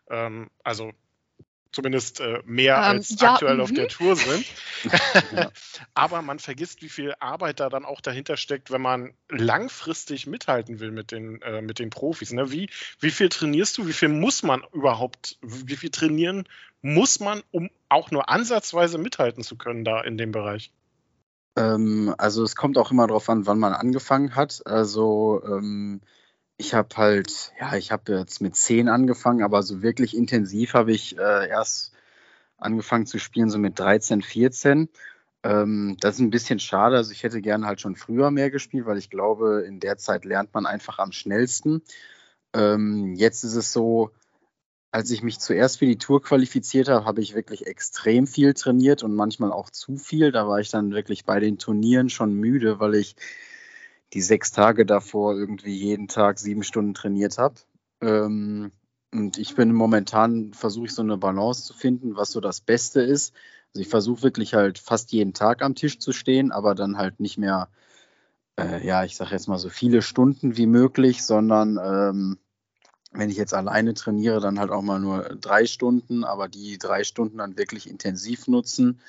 Ähm, 0.10 0.50
also 0.64 0.92
zumindest 1.72 2.20
äh, 2.20 2.42
mehr 2.46 2.76
ähm, 2.76 2.84
als 2.84 3.20
ja, 3.20 3.34
aktuell 3.34 3.62
auf 3.62 3.72
der 3.72 3.86
mhm. 3.86 3.90
Tour 3.90 4.16
sind. 4.16 4.46
Aber 5.94 6.22
man 6.22 6.40
vergisst, 6.40 6.82
wie 6.82 6.90
viel 6.90 7.14
Arbeit 7.20 7.60
da 7.60 7.70
dann 7.70 7.86
auch 7.86 8.02
dahinter 8.02 8.38
steckt, 8.38 8.72
wenn 8.72 8.82
man 8.82 9.14
langfristig 9.30 10.28
mithalten 10.28 10.80
will 10.80 10.92
mit 10.92 11.12
den, 11.12 11.42
äh, 11.42 11.62
mit 11.62 11.80
den 11.80 11.90
Profis. 11.90 12.32
Ne? 12.34 12.52
Wie, 12.52 12.70
wie 13.00 13.12
viel 13.12 13.30
trainierst 13.30 13.78
du? 13.78 13.88
Wie 13.88 13.94
viel 13.94 14.10
muss 14.10 14.44
man 14.44 14.64
überhaupt, 14.74 15.38
wie 15.42 15.76
viel 15.76 15.90
trainieren 15.92 16.48
muss 16.82 17.20
man, 17.20 17.42
um 17.52 17.70
auch 17.90 18.12
nur 18.12 18.30
ansatzweise 18.30 18.98
mithalten 18.98 19.44
zu 19.44 19.58
können 19.58 19.84
da 19.84 20.02
in 20.02 20.18
dem 20.18 20.32
Bereich? 20.32 20.72
Ähm, 21.58 22.14
also 22.18 22.44
es 22.44 22.56
kommt 22.56 22.78
auch 22.78 22.92
immer 22.92 23.08
darauf 23.08 23.30
an, 23.30 23.46
wann 23.46 23.60
man 23.60 23.74
angefangen 23.74 24.36
hat. 24.36 24.62
Also 24.66 25.42
ähm, 25.46 26.02
ich 26.58 26.74
habe 26.74 26.90
halt, 26.98 27.54
ja, 27.60 27.76
ich 27.76 27.92
habe 27.92 28.18
jetzt 28.18 28.42
mit 28.42 28.56
zehn 28.56 28.90
angefangen, 28.90 29.44
aber 29.44 29.62
so 29.64 29.82
wirklich 29.84 30.16
intensiv 30.18 30.74
habe 30.74 30.92
ich 30.92 31.18
äh, 31.18 31.48
erst 31.48 31.94
angefangen 32.58 33.06
zu 33.06 33.20
spielen, 33.20 33.50
so 33.50 33.60
mit 33.60 33.78
13, 33.80 34.24
14. 34.24 34.90
Ähm, 35.44 35.98
das 36.00 36.16
ist 36.16 36.22
ein 36.22 36.32
bisschen 36.32 36.60
schade. 36.60 36.98
Also 36.98 37.12
ich 37.12 37.24
hätte 37.24 37.42
gerne 37.42 37.68
halt 37.68 37.80
schon 37.80 37.96
früher 37.96 38.32
mehr 38.32 38.50
gespielt, 38.50 38.88
weil 38.88 38.98
ich 38.98 39.12
glaube, 39.12 39.64
in 39.68 39.80
der 39.80 39.98
Zeit 39.98 40.26
lernt 40.26 40.54
man 40.54 40.66
einfach 40.66 40.98
am 40.98 41.12
schnellsten. 41.12 41.84
Ähm, 42.54 43.14
jetzt 43.16 43.44
ist 43.44 43.56
es 43.56 43.72
so, 43.72 44.12
als 44.92 45.12
ich 45.12 45.22
mich 45.22 45.40
zuerst 45.40 45.78
für 45.78 45.86
die 45.86 46.00
Tour 46.00 46.24
qualifiziert 46.24 46.90
habe, 46.90 47.06
habe 47.06 47.22
ich 47.22 47.36
wirklich 47.36 47.68
extrem 47.68 48.26
viel 48.26 48.56
trainiert 48.56 49.04
und 49.04 49.14
manchmal 49.14 49.52
auch 49.52 49.70
zu 49.70 49.98
viel. 49.98 50.32
Da 50.32 50.48
war 50.48 50.60
ich 50.60 50.72
dann 50.72 50.92
wirklich 50.92 51.26
bei 51.26 51.40
den 51.40 51.60
Turnieren 51.60 52.10
schon 52.10 52.34
müde, 52.34 52.80
weil 52.80 52.96
ich 52.96 53.16
die 54.14 54.22
sechs 54.22 54.52
Tage 54.52 54.86
davor 54.86 55.36
irgendwie 55.36 55.76
jeden 55.76 56.08
Tag 56.08 56.40
sieben 56.40 56.64
Stunden 56.64 56.94
trainiert 56.94 57.38
habe. 57.38 57.56
Ähm, 58.02 58.72
und 59.14 59.38
ich 59.38 59.56
bin 59.56 59.74
momentan, 59.74 60.54
versuche 60.54 60.86
ich 60.86 60.94
so 60.94 61.02
eine 61.02 61.18
Balance 61.18 61.64
zu 61.64 61.74
finden, 61.74 62.16
was 62.16 62.32
so 62.32 62.40
das 62.40 62.62
Beste 62.62 63.02
ist. 63.02 63.34
Also 63.74 63.82
ich 63.82 63.88
versuche 63.90 64.24
wirklich 64.24 64.54
halt 64.54 64.80
fast 64.80 65.12
jeden 65.12 65.34
Tag 65.34 65.62
am 65.62 65.76
Tisch 65.76 66.00
zu 66.00 66.12
stehen, 66.12 66.52
aber 66.52 66.76
dann 66.76 66.98
halt 66.98 67.20
nicht 67.20 67.38
mehr, 67.38 67.70
äh, 68.60 68.86
ja, 68.86 69.04
ich 69.04 69.16
sage 69.16 69.32
jetzt 69.32 69.48
mal 69.48 69.58
so 69.58 69.70
viele 69.70 70.02
Stunden 70.02 70.58
wie 70.58 70.68
möglich, 70.68 71.24
sondern 71.24 71.80
ähm, 71.82 72.38
wenn 73.12 73.30
ich 73.30 73.38
jetzt 73.38 73.54
alleine 73.54 73.94
trainiere, 73.94 74.40
dann 74.40 74.60
halt 74.60 74.72
auch 74.72 74.82
mal 74.82 75.00
nur 75.00 75.24
drei 75.42 75.66
Stunden, 75.66 76.24
aber 76.24 76.48
die 76.48 76.78
drei 76.78 77.04
Stunden 77.04 77.38
dann 77.38 77.58
wirklich 77.58 77.90
intensiv 77.90 78.48
nutzen. 78.48 79.00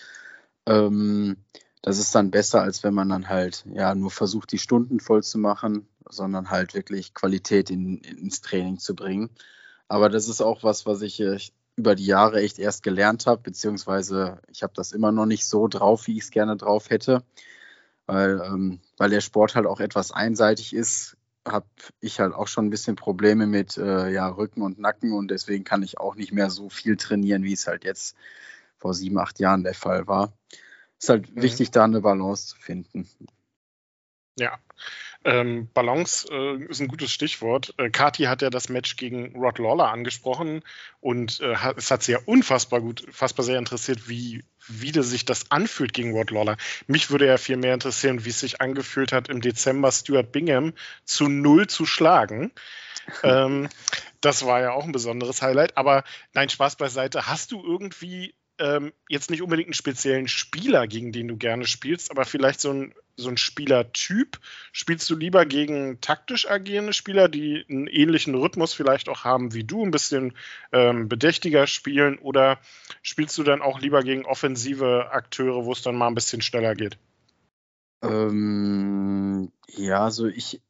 Ähm, 0.66 1.36
das 1.82 1.98
ist 1.98 2.14
dann 2.14 2.30
besser, 2.30 2.62
als 2.62 2.82
wenn 2.82 2.94
man 2.94 3.08
dann 3.08 3.28
halt 3.28 3.64
ja 3.72 3.94
nur 3.94 4.10
versucht, 4.10 4.52
die 4.52 4.58
Stunden 4.58 5.00
voll 5.00 5.22
zu 5.22 5.38
machen, 5.38 5.88
sondern 6.08 6.50
halt 6.50 6.74
wirklich 6.74 7.14
Qualität 7.14 7.70
in, 7.70 7.98
ins 7.98 8.40
Training 8.40 8.78
zu 8.78 8.94
bringen. 8.94 9.30
Aber 9.86 10.08
das 10.08 10.28
ist 10.28 10.40
auch 10.40 10.62
was, 10.62 10.86
was 10.86 11.02
ich 11.02 11.20
äh, 11.20 11.38
über 11.76 11.94
die 11.94 12.06
Jahre 12.06 12.40
echt 12.40 12.58
erst 12.58 12.82
gelernt 12.82 13.26
habe, 13.26 13.42
beziehungsweise 13.42 14.40
ich 14.50 14.62
habe 14.62 14.72
das 14.74 14.92
immer 14.92 15.12
noch 15.12 15.26
nicht 15.26 15.46
so 15.46 15.68
drauf, 15.68 16.06
wie 16.06 16.16
ich 16.16 16.24
es 16.24 16.30
gerne 16.30 16.56
drauf 16.56 16.90
hätte. 16.90 17.22
Weil, 18.06 18.40
ähm, 18.44 18.80
weil 18.96 19.10
der 19.10 19.20
Sport 19.20 19.54
halt 19.54 19.66
auch 19.66 19.80
etwas 19.80 20.12
einseitig 20.12 20.74
ist, 20.74 21.16
habe 21.46 21.66
ich 22.00 22.20
halt 22.20 22.34
auch 22.34 22.48
schon 22.48 22.66
ein 22.66 22.70
bisschen 22.70 22.96
Probleme 22.96 23.46
mit 23.46 23.76
äh, 23.76 24.10
ja, 24.10 24.28
Rücken 24.28 24.62
und 24.62 24.78
Nacken 24.78 25.12
und 25.12 25.30
deswegen 25.30 25.64
kann 25.64 25.82
ich 25.82 25.98
auch 25.98 26.14
nicht 26.16 26.32
mehr 26.32 26.50
so 26.50 26.68
viel 26.68 26.96
trainieren, 26.96 27.44
wie 27.44 27.52
es 27.52 27.66
halt 27.66 27.84
jetzt 27.84 28.16
vor 28.78 28.94
sieben, 28.94 29.18
acht 29.18 29.38
Jahren 29.38 29.62
der 29.62 29.74
Fall 29.74 30.06
war 30.06 30.32
ist 30.98 31.08
halt 31.08 31.34
mhm. 31.34 31.42
wichtig, 31.42 31.70
da 31.70 31.84
eine 31.84 32.00
Balance 32.00 32.48
zu 32.48 32.56
finden. 32.56 33.08
Ja, 34.38 34.58
ähm, 35.24 35.68
Balance 35.74 36.28
äh, 36.30 36.64
ist 36.64 36.80
ein 36.80 36.88
gutes 36.88 37.12
Stichwort. 37.12 37.74
Äh, 37.76 37.90
Kati 37.90 38.24
hat 38.24 38.40
ja 38.40 38.50
das 38.50 38.68
Match 38.68 38.96
gegen 38.96 39.34
Rod 39.36 39.58
Lawler 39.58 39.90
angesprochen 39.90 40.62
und 41.00 41.40
äh, 41.40 41.56
hat, 41.56 41.76
es 41.76 41.90
hat 41.90 42.04
sie 42.04 42.12
ja 42.12 42.18
unfassbar 42.24 42.80
gut, 42.80 43.02
unfassbar 43.02 43.44
sehr 43.44 43.58
interessiert, 43.58 44.08
wie, 44.08 44.44
wie 44.68 44.92
sich 45.02 45.24
das 45.24 45.50
anfühlt 45.50 45.92
gegen 45.92 46.12
Rod 46.12 46.30
Lawler. 46.30 46.56
Mich 46.86 47.10
würde 47.10 47.26
ja 47.26 47.36
viel 47.36 47.56
mehr 47.56 47.74
interessieren, 47.74 48.24
wie 48.24 48.30
es 48.30 48.40
sich 48.40 48.60
angefühlt 48.60 49.12
hat, 49.12 49.28
im 49.28 49.40
Dezember 49.40 49.90
Stuart 49.90 50.30
Bingham 50.30 50.72
zu 51.04 51.28
null 51.28 51.66
zu 51.66 51.84
schlagen. 51.84 52.52
ähm, 53.24 53.68
das 54.20 54.46
war 54.46 54.60
ja 54.60 54.72
auch 54.72 54.84
ein 54.84 54.92
besonderes 54.92 55.42
Highlight. 55.42 55.76
Aber 55.76 56.04
nein, 56.32 56.48
Spaß 56.48 56.76
beiseite. 56.76 57.26
Hast 57.26 57.50
du 57.50 57.62
irgendwie 57.62 58.34
ähm, 58.58 58.92
jetzt 59.08 59.30
nicht 59.30 59.42
unbedingt 59.42 59.68
einen 59.68 59.74
speziellen 59.74 60.28
Spieler, 60.28 60.86
gegen 60.86 61.12
den 61.12 61.28
du 61.28 61.36
gerne 61.36 61.66
spielst, 61.66 62.10
aber 62.10 62.24
vielleicht 62.24 62.60
so 62.60 62.72
ein, 62.72 62.94
so 63.16 63.28
ein 63.28 63.36
Spielertyp? 63.36 64.38
Spielst 64.72 65.08
du 65.10 65.16
lieber 65.16 65.46
gegen 65.46 66.00
taktisch 66.00 66.48
agierende 66.48 66.92
Spieler, 66.92 67.28
die 67.28 67.64
einen 67.68 67.86
ähnlichen 67.86 68.34
Rhythmus 68.34 68.74
vielleicht 68.74 69.08
auch 69.08 69.24
haben 69.24 69.54
wie 69.54 69.64
du, 69.64 69.84
ein 69.84 69.90
bisschen 69.90 70.34
ähm, 70.72 71.08
bedächtiger 71.08 71.66
spielen? 71.66 72.18
Oder 72.18 72.58
spielst 73.02 73.38
du 73.38 73.42
dann 73.42 73.62
auch 73.62 73.80
lieber 73.80 74.02
gegen 74.02 74.24
offensive 74.24 75.10
Akteure, 75.10 75.64
wo 75.64 75.72
es 75.72 75.82
dann 75.82 75.96
mal 75.96 76.08
ein 76.08 76.14
bisschen 76.14 76.42
schneller 76.42 76.74
geht? 76.74 76.98
Ähm, 78.02 79.50
ja, 79.68 80.04
also 80.04 80.26
ich 80.26 80.60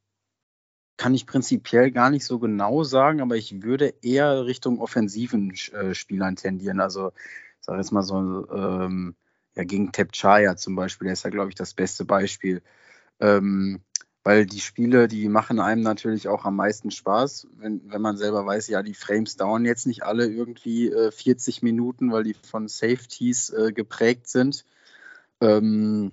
kann 0.99 1.15
ich 1.15 1.27
prinzipiell 1.27 1.93
gar 1.93 2.11
nicht 2.11 2.25
so 2.25 2.39
genau 2.39 2.83
sagen, 2.83 3.21
aber 3.21 3.37
ich 3.37 3.63
würde 3.63 3.95
eher 4.03 4.45
Richtung 4.47 4.81
offensiven 4.81 5.55
äh, 5.73 5.95
Spielern 5.95 6.37
tendieren. 6.37 6.81
Also 6.81 7.13
sag 7.61 7.79
jetzt 7.79 7.93
mal 7.93 8.03
so, 8.03 8.49
ähm, 8.51 9.15
ja, 9.55 9.65
gegen 9.65 9.93
Tepchaya 9.93 10.57
zum 10.57 10.77
Beispiel, 10.77 11.07
der 11.07 11.15
ist 11.15 11.25
ja, 11.25 11.31
glaube 11.31 11.49
ich, 11.51 11.55
das 11.55 11.75
beste 11.75 12.05
Beispiel. 12.05 12.63
Ähm, 13.21 13.81
weil 14.25 14.47
die 14.47 14.61
Spiele, 14.61 15.09
die 15.09 15.29
machen 15.29 15.59
einem 15.59 15.83
natürlich 15.83 16.29
auch 16.29 16.45
am 16.45 16.57
meisten 16.57 16.91
Spaß, 16.91 17.49
wenn, 17.57 17.81
wenn 17.91 18.03
man 18.03 18.17
selber 18.17 18.45
weiß, 18.45 18.69
ja, 18.69 18.83
die 18.83 18.95
Frames 18.95 19.37
dauern 19.37 19.65
jetzt 19.65 19.87
nicht 19.87 20.03
alle 20.03 20.27
irgendwie 20.27 20.89
äh, 20.91 21.11
40 21.11 21.63
Minuten, 21.63 22.13
weil 22.13 22.25
die 22.25 22.35
von 22.35 22.69
Safeties 22.69 23.51
äh, 23.51 23.73
geprägt 23.73 24.29
sind. 24.29 24.65
Ähm, 25.41 26.13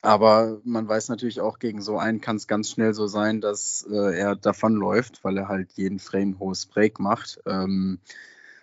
aber 0.00 0.60
man 0.64 0.88
weiß 0.88 1.10
natürlich 1.10 1.40
auch, 1.40 1.58
gegen 1.60 1.80
so 1.80 1.98
einen 1.98 2.20
kann 2.20 2.36
es 2.36 2.48
ganz 2.48 2.70
schnell 2.70 2.92
so 2.92 3.06
sein, 3.06 3.40
dass 3.40 3.86
äh, 3.90 4.18
er 4.18 4.34
davonläuft, 4.34 5.22
weil 5.22 5.36
er 5.38 5.48
halt 5.48 5.72
jeden 5.74 6.00
Frame 6.00 6.38
hohes 6.40 6.66
Break 6.66 6.98
macht. 6.98 7.40
Ähm, 7.46 8.00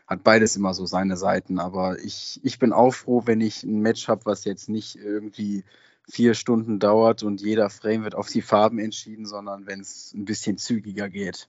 hat 0.09 0.23
beides 0.23 0.55
immer 0.55 0.73
so 0.73 0.87
seine 0.87 1.15
Seiten. 1.15 1.59
Aber 1.59 1.99
ich, 1.99 2.39
ich 2.43 2.57
bin 2.57 2.73
auch 2.73 2.91
froh, 2.91 3.21
wenn 3.25 3.41
ich 3.41 3.63
ein 3.63 3.79
Match 3.81 4.07
habe, 4.07 4.25
was 4.25 4.43
jetzt 4.43 4.67
nicht 4.67 4.95
irgendwie 4.95 5.63
vier 6.09 6.33
Stunden 6.33 6.79
dauert 6.79 7.21
und 7.21 7.39
jeder 7.39 7.69
Frame 7.69 8.03
wird 8.03 8.15
auf 8.15 8.27
die 8.27 8.41
Farben 8.41 8.79
entschieden, 8.79 9.27
sondern 9.27 9.67
wenn 9.67 9.79
es 9.79 10.11
ein 10.13 10.25
bisschen 10.25 10.57
zügiger 10.57 11.07
geht. 11.09 11.47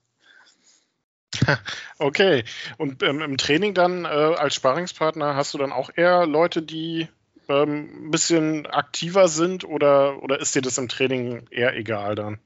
Okay. 1.97 2.43
Und 2.77 3.03
ähm, 3.03 3.21
im 3.21 3.37
Training 3.37 3.75
dann 3.75 4.05
äh, 4.05 4.07
als 4.07 4.55
Sparingspartner 4.55 5.35
hast 5.35 5.53
du 5.53 5.59
dann 5.59 5.71
auch 5.71 5.91
eher 5.95 6.25
Leute, 6.25 6.63
die 6.63 7.07
ähm, 7.47 8.07
ein 8.07 8.11
bisschen 8.11 8.65
aktiver 8.65 9.27
sind 9.27 9.63
oder, 9.63 10.21
oder 10.23 10.39
ist 10.39 10.55
dir 10.55 10.63
das 10.63 10.79
im 10.79 10.89
Training 10.89 11.45
eher 11.51 11.75
egal 11.77 12.15
dann? 12.15 12.39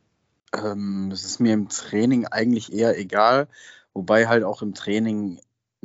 Ähm, 0.54 1.10
es 1.12 1.23
ist 1.23 1.39
mir 1.39 1.54
im 1.54 1.69
Training 1.69 2.28
eigentlich 2.28 2.73
eher 2.73 2.97
egal, 2.97 3.47
wobei 3.93 4.28
halt 4.28 4.43
auch 4.43 4.62
im 4.62 4.73
Training 4.73 5.39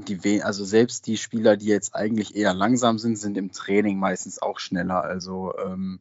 die, 0.08 0.42
also 0.42 0.64
selbst 0.64 1.06
die 1.06 1.16
Spieler, 1.16 1.56
die 1.56 1.66
jetzt 1.66 1.94
eigentlich 1.94 2.36
eher 2.36 2.54
langsam 2.54 2.98
sind, 2.98 3.16
sind 3.16 3.36
im 3.36 3.52
Training 3.52 3.98
meistens 3.98 4.40
auch 4.40 4.58
schneller. 4.58 5.02
Also 5.02 5.54
ähm, 5.58 6.00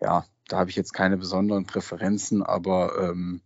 ja, 0.00 0.24
da 0.48 0.58
habe 0.58 0.70
ich 0.70 0.76
jetzt 0.76 0.92
keine 0.92 1.16
besonderen 1.16 1.66
Präferenzen, 1.66 2.42
aber 2.42 2.98
ähm, 3.00 3.40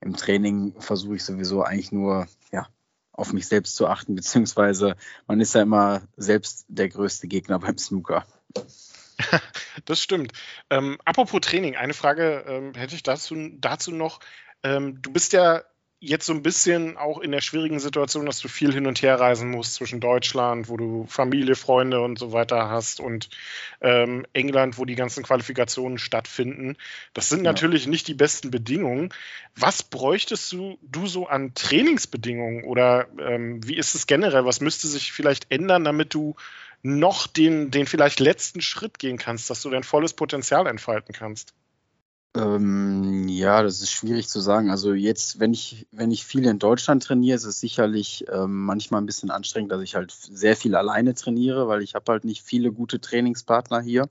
im 0.00 0.16
Training 0.16 0.74
versuche 0.80 1.16
ich 1.16 1.24
sowieso 1.24 1.62
eigentlich 1.62 1.92
nur 1.92 2.26
ja, 2.52 2.66
auf 3.12 3.32
mich 3.32 3.46
selbst 3.46 3.76
zu 3.76 3.86
achten, 3.86 4.14
beziehungsweise 4.16 4.96
man 5.26 5.40
ist 5.40 5.54
ja 5.54 5.62
immer 5.62 6.02
selbst 6.16 6.64
der 6.68 6.88
größte 6.88 7.28
Gegner 7.28 7.58
beim 7.58 7.78
Snooker. 7.78 8.26
Das 9.84 10.00
stimmt. 10.00 10.32
Ähm, 10.70 10.98
apropos 11.04 11.40
Training, 11.42 11.76
eine 11.76 11.94
Frage 11.94 12.44
ähm, 12.48 12.74
hätte 12.74 12.94
ich 12.94 13.02
dazu, 13.02 13.36
dazu 13.58 13.92
noch. 13.92 14.18
Ähm, 14.62 15.00
du 15.00 15.12
bist 15.12 15.32
ja 15.32 15.62
jetzt 16.00 16.24
so 16.24 16.32
ein 16.32 16.42
bisschen 16.42 16.96
auch 16.96 17.20
in 17.20 17.30
der 17.30 17.42
schwierigen 17.42 17.78
Situation, 17.78 18.24
dass 18.24 18.40
du 18.40 18.48
viel 18.48 18.72
hin 18.72 18.86
und 18.86 19.02
her 19.02 19.20
reisen 19.20 19.50
musst 19.50 19.74
zwischen 19.74 20.00
Deutschland, 20.00 20.70
wo 20.70 20.78
du 20.78 21.04
Familie, 21.06 21.54
Freunde 21.54 22.00
und 22.00 22.18
so 22.18 22.32
weiter 22.32 22.70
hast, 22.70 23.00
und 23.00 23.28
ähm, 23.82 24.26
England, 24.32 24.78
wo 24.78 24.86
die 24.86 24.94
ganzen 24.94 25.22
Qualifikationen 25.22 25.98
stattfinden. 25.98 26.76
Das 27.12 27.28
sind 27.28 27.44
ja. 27.44 27.52
natürlich 27.52 27.86
nicht 27.86 28.08
die 28.08 28.14
besten 28.14 28.50
Bedingungen. 28.50 29.12
Was 29.56 29.82
bräuchtest 29.82 30.50
du, 30.52 30.78
du 30.80 31.06
so 31.06 31.26
an 31.26 31.52
Trainingsbedingungen 31.54 32.64
oder 32.64 33.06
ähm, 33.18 33.66
wie 33.66 33.76
ist 33.76 33.94
es 33.94 34.06
generell? 34.06 34.46
Was 34.46 34.62
müsste 34.62 34.88
sich 34.88 35.12
vielleicht 35.12 35.50
ändern, 35.52 35.84
damit 35.84 36.14
du 36.14 36.34
noch 36.82 37.26
den, 37.26 37.70
den 37.70 37.86
vielleicht 37.86 38.20
letzten 38.20 38.62
Schritt 38.62 38.98
gehen 38.98 39.18
kannst, 39.18 39.50
dass 39.50 39.60
du 39.60 39.68
dein 39.68 39.84
volles 39.84 40.14
Potenzial 40.14 40.66
entfalten 40.66 41.14
kannst? 41.14 41.52
Ähm, 42.36 43.26
ja, 43.26 43.62
das 43.62 43.80
ist 43.80 43.90
schwierig 43.90 44.28
zu 44.28 44.40
sagen. 44.40 44.70
Also 44.70 44.92
jetzt, 44.92 45.40
wenn 45.40 45.52
ich, 45.52 45.86
wenn 45.90 46.12
ich 46.12 46.24
viel 46.24 46.46
in 46.46 46.60
Deutschland 46.60 47.02
trainiere, 47.02 47.36
ist 47.36 47.44
es 47.44 47.58
sicherlich 47.58 48.24
ähm, 48.30 48.64
manchmal 48.64 49.00
ein 49.00 49.06
bisschen 49.06 49.30
anstrengend, 49.30 49.72
dass 49.72 49.82
ich 49.82 49.96
halt 49.96 50.12
sehr 50.12 50.56
viel 50.56 50.76
alleine 50.76 51.14
trainiere, 51.14 51.66
weil 51.66 51.82
ich 51.82 51.94
habe 51.94 52.12
halt 52.12 52.24
nicht 52.24 52.42
viele 52.42 52.70
gute 52.70 53.00
Trainingspartner 53.00 53.80
hier. 53.80 54.08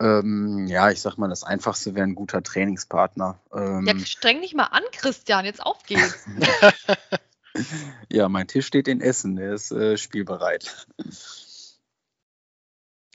Ähm, 0.00 0.66
ja, 0.66 0.90
ich 0.90 1.00
sag 1.00 1.16
mal, 1.16 1.28
das 1.28 1.44
Einfachste 1.44 1.94
wäre 1.94 2.06
ein 2.06 2.14
guter 2.14 2.42
Trainingspartner. 2.42 3.38
Ähm, 3.54 3.86
ja, 3.86 3.98
streng 4.00 4.42
dich 4.42 4.52
mal 4.52 4.64
an, 4.64 4.82
Christian, 4.92 5.46
jetzt 5.46 5.64
auf 5.64 5.82
geht's. 5.84 6.26
ja, 8.10 8.28
mein 8.28 8.48
Tisch 8.48 8.66
steht 8.66 8.88
in 8.88 9.00
Essen, 9.00 9.36
der 9.36 9.54
ist 9.54 9.70
äh, 9.70 9.96
spielbereit. 9.96 10.88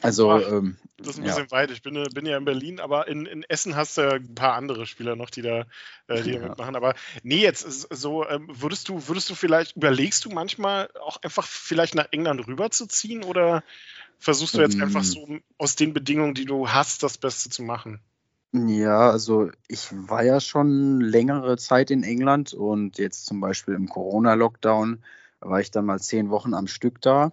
Also, 0.01 0.31
Ach, 0.31 0.41
ähm, 0.51 0.77
das 0.97 1.09
ist 1.09 1.17
ein 1.17 1.23
bisschen 1.23 1.45
ja. 1.45 1.51
weit. 1.51 1.71
Ich 1.71 1.81
bin, 1.81 2.01
bin, 2.13 2.25
ja 2.25 2.38
in 2.38 2.45
Berlin, 2.45 2.79
aber 2.79 3.07
in, 3.07 3.25
in, 3.25 3.43
Essen 3.43 3.75
hast 3.75 3.97
du 3.97 4.01
ja 4.01 4.12
ein 4.13 4.35
paar 4.35 4.53
andere 4.53 4.85
Spieler 4.85 5.15
noch, 5.15 5.29
die 5.29 5.41
da, 5.41 5.65
äh, 6.07 6.23
die 6.23 6.31
ja. 6.35 6.39
mitmachen. 6.39 6.75
Aber 6.75 6.95
nee, 7.23 7.41
jetzt 7.41 7.63
so, 7.89 8.25
ähm, 8.27 8.47
würdest 8.49 8.88
du, 8.89 9.07
würdest 9.07 9.29
du 9.29 9.35
vielleicht, 9.35 9.75
überlegst 9.75 10.25
du 10.25 10.29
manchmal 10.29 10.89
auch 11.01 11.21
einfach 11.21 11.45
vielleicht 11.45 11.95
nach 11.95 12.07
England 12.12 12.47
rüberzuziehen 12.47 13.23
oder 13.23 13.63
versuchst 14.19 14.55
du 14.55 14.62
jetzt 14.62 14.75
ähm, 14.75 14.83
einfach 14.83 15.03
so 15.03 15.27
aus 15.57 15.75
den 15.75 15.93
Bedingungen, 15.93 16.33
die 16.33 16.45
du 16.45 16.69
hast, 16.69 17.03
das 17.03 17.17
Beste 17.17 17.49
zu 17.49 17.63
machen? 17.63 17.99
Ja, 18.51 19.12
also 19.12 19.51
ich 19.67 19.89
war 19.91 20.23
ja 20.23 20.39
schon 20.39 21.01
längere 21.01 21.57
Zeit 21.57 21.91
in 21.91 22.03
England 22.03 22.53
und 22.53 22.97
jetzt 22.97 23.25
zum 23.25 23.41
Beispiel 23.41 23.75
im 23.75 23.88
Corona-Lockdown 23.88 25.03
war 25.39 25.62
ich 25.62 25.71
dann 25.71 25.85
mal 25.85 25.99
zehn 25.99 26.29
Wochen 26.29 26.53
am 26.53 26.67
Stück 26.67 26.99
da. 27.01 27.31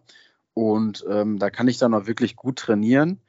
Und 0.57 1.05
ähm, 1.07 1.39
da 1.39 1.51
kann 1.51 1.69
ich 1.69 1.77
dann 1.77 1.93
auch 1.93 2.07
wirklich 2.07 2.35
gut 2.35 2.57
trainieren. 2.57 3.21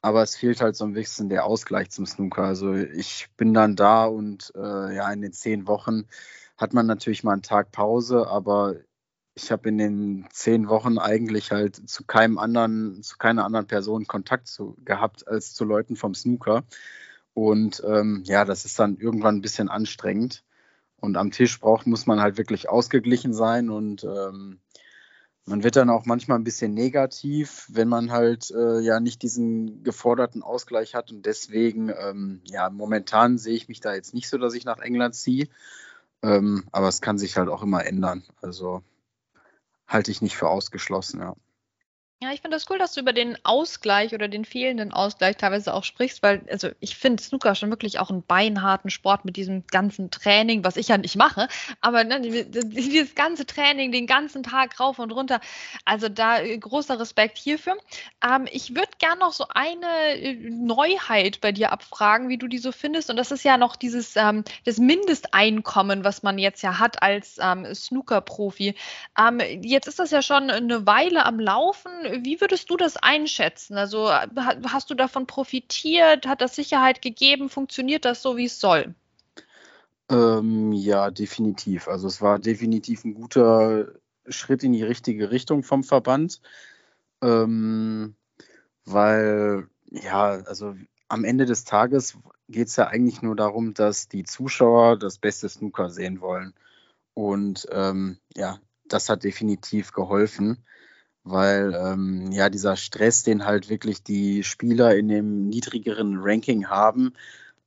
Aber 0.00 0.22
es 0.22 0.34
fehlt 0.36 0.62
halt 0.62 0.76
so 0.76 0.86
ein 0.86 0.94
bisschen 0.94 1.28
der 1.28 1.44
Ausgleich 1.44 1.90
zum 1.90 2.06
Snooker. 2.06 2.44
Also 2.44 2.72
ich 2.72 3.28
bin 3.36 3.52
dann 3.52 3.76
da 3.76 4.06
und 4.06 4.50
äh, 4.56 4.96
ja, 4.96 5.12
in 5.12 5.20
den 5.20 5.34
zehn 5.34 5.66
Wochen 5.66 6.06
hat 6.56 6.72
man 6.72 6.86
natürlich 6.86 7.22
mal 7.22 7.34
einen 7.34 7.42
Tag 7.42 7.70
Pause, 7.70 8.28
aber 8.28 8.76
ich 9.34 9.52
habe 9.52 9.68
in 9.68 9.76
den 9.76 10.26
zehn 10.32 10.70
Wochen 10.70 10.96
eigentlich 10.96 11.52
halt 11.52 11.76
zu 11.86 12.04
keinem 12.04 12.38
anderen, 12.38 13.02
zu 13.02 13.18
keiner 13.18 13.44
anderen 13.44 13.66
Person 13.66 14.06
Kontakt 14.06 14.48
zu, 14.48 14.74
gehabt 14.82 15.28
als 15.28 15.52
zu 15.52 15.66
Leuten 15.66 15.96
vom 15.96 16.14
Snooker. 16.14 16.64
Und 17.34 17.82
ähm, 17.86 18.22
ja, 18.24 18.46
das 18.46 18.64
ist 18.64 18.78
dann 18.78 18.96
irgendwann 18.96 19.36
ein 19.36 19.42
bisschen 19.42 19.68
anstrengend. 19.68 20.44
Und 20.96 21.18
am 21.18 21.30
Tisch 21.30 21.60
braucht, 21.60 21.86
muss 21.86 22.06
man 22.06 22.22
halt 22.22 22.38
wirklich 22.38 22.70
ausgeglichen 22.70 23.34
sein 23.34 23.68
und 23.68 24.02
ähm, 24.04 24.60
man 25.46 25.64
wird 25.64 25.76
dann 25.76 25.90
auch 25.90 26.06
manchmal 26.06 26.38
ein 26.38 26.44
bisschen 26.44 26.74
negativ, 26.74 27.66
wenn 27.68 27.88
man 27.88 28.10
halt 28.12 28.50
äh, 28.50 28.80
ja 28.80 29.00
nicht 29.00 29.22
diesen 29.22 29.82
geforderten 29.82 30.42
Ausgleich 30.42 30.94
hat. 30.94 31.10
Und 31.10 31.26
deswegen, 31.26 31.88
ähm, 31.88 32.40
ja, 32.44 32.70
momentan 32.70 33.38
sehe 33.38 33.54
ich 33.54 33.68
mich 33.68 33.80
da 33.80 33.94
jetzt 33.94 34.14
nicht 34.14 34.28
so, 34.28 34.38
dass 34.38 34.54
ich 34.54 34.64
nach 34.64 34.78
England 34.78 35.14
ziehe. 35.14 35.48
Ähm, 36.22 36.64
aber 36.72 36.88
es 36.88 37.00
kann 37.00 37.18
sich 37.18 37.36
halt 37.36 37.48
auch 37.48 37.62
immer 37.62 37.84
ändern. 37.84 38.24
Also 38.42 38.82
halte 39.88 40.10
ich 40.10 40.22
nicht 40.22 40.36
für 40.36 40.48
ausgeschlossen, 40.48 41.20
ja. 41.20 41.34
Ja, 42.22 42.32
ich 42.32 42.42
finde 42.42 42.54
das 42.58 42.68
cool, 42.68 42.76
dass 42.76 42.92
du 42.92 43.00
über 43.00 43.14
den 43.14 43.38
Ausgleich 43.46 44.12
oder 44.12 44.28
den 44.28 44.44
fehlenden 44.44 44.92
Ausgleich 44.92 45.38
teilweise 45.38 45.72
auch 45.72 45.84
sprichst, 45.84 46.22
weil 46.22 46.42
also 46.50 46.68
ich 46.78 46.94
finde 46.94 47.22
Snooker 47.22 47.54
schon 47.54 47.70
wirklich 47.70 47.98
auch 47.98 48.10
einen 48.10 48.22
beinharten 48.22 48.90
Sport 48.90 49.24
mit 49.24 49.36
diesem 49.36 49.66
ganzen 49.68 50.10
Training, 50.10 50.62
was 50.62 50.76
ich 50.76 50.88
ja 50.88 50.98
nicht 50.98 51.16
mache, 51.16 51.48
aber 51.80 52.04
ne, 52.04 52.20
dieses 52.20 53.14
ganze 53.14 53.46
Training, 53.46 53.90
den 53.90 54.06
ganzen 54.06 54.42
Tag 54.42 54.78
rauf 54.78 54.98
und 54.98 55.12
runter, 55.12 55.40
also 55.86 56.10
da 56.10 56.40
äh, 56.40 56.58
großer 56.58 57.00
Respekt 57.00 57.38
hierfür. 57.38 57.78
Ähm, 58.22 58.46
ich 58.52 58.74
würde 58.74 58.90
gerne 58.98 59.20
noch 59.20 59.32
so 59.32 59.46
eine 59.48 59.86
äh, 60.18 60.34
Neuheit 60.34 61.40
bei 61.40 61.52
dir 61.52 61.72
abfragen, 61.72 62.28
wie 62.28 62.36
du 62.36 62.48
die 62.48 62.58
so 62.58 62.70
findest 62.70 63.08
und 63.08 63.16
das 63.16 63.30
ist 63.30 63.44
ja 63.44 63.56
noch 63.56 63.76
dieses 63.76 64.16
ähm, 64.16 64.44
das 64.66 64.76
Mindesteinkommen, 64.76 66.04
was 66.04 66.22
man 66.22 66.36
jetzt 66.36 66.60
ja 66.60 66.78
hat 66.78 67.02
als 67.02 67.38
ähm, 67.40 67.74
Snooker-Profi. 67.74 68.74
Ähm, 69.18 69.40
jetzt 69.62 69.88
ist 69.88 69.98
das 69.98 70.10
ja 70.10 70.20
schon 70.20 70.50
eine 70.50 70.86
Weile 70.86 71.24
am 71.24 71.40
Laufen 71.40 72.09
wie 72.22 72.40
würdest 72.40 72.70
du 72.70 72.76
das 72.76 72.96
einschätzen? 72.96 73.76
Also 73.76 74.10
hast 74.10 74.90
du 74.90 74.94
davon 74.94 75.26
profitiert? 75.26 76.26
Hat 76.26 76.40
das 76.40 76.54
Sicherheit 76.54 77.02
gegeben? 77.02 77.48
Funktioniert 77.48 78.04
das 78.04 78.22
so, 78.22 78.36
wie 78.36 78.46
es 78.46 78.60
soll? 78.60 78.94
Ähm, 80.10 80.72
ja, 80.72 81.10
definitiv. 81.10 81.88
Also 81.88 82.08
es 82.08 82.20
war 82.20 82.38
definitiv 82.38 83.04
ein 83.04 83.14
guter 83.14 83.92
Schritt 84.28 84.64
in 84.64 84.72
die 84.72 84.82
richtige 84.82 85.30
Richtung 85.30 85.62
vom 85.62 85.84
Verband, 85.84 86.40
ähm, 87.22 88.14
weil 88.84 89.68
ja, 89.90 90.42
also 90.44 90.74
am 91.08 91.24
Ende 91.24 91.46
des 91.46 91.64
Tages 91.64 92.16
geht 92.48 92.68
es 92.68 92.76
ja 92.76 92.88
eigentlich 92.88 93.22
nur 93.22 93.36
darum, 93.36 93.74
dass 93.74 94.08
die 94.08 94.24
Zuschauer 94.24 94.98
das 94.98 95.18
beste 95.18 95.48
Snooker 95.48 95.90
sehen 95.90 96.20
wollen. 96.20 96.54
Und 97.14 97.66
ähm, 97.70 98.18
ja, 98.36 98.58
das 98.86 99.08
hat 99.08 99.24
definitiv 99.24 99.92
geholfen 99.92 100.64
weil 101.30 101.74
ähm, 101.74 102.32
ja 102.32 102.50
dieser 102.50 102.76
Stress, 102.76 103.22
den 103.22 103.44
halt 103.44 103.68
wirklich 103.68 104.02
die 104.02 104.44
Spieler 104.44 104.96
in 104.96 105.08
dem 105.08 105.48
niedrigeren 105.48 106.18
Ranking 106.20 106.66
haben, 106.68 107.12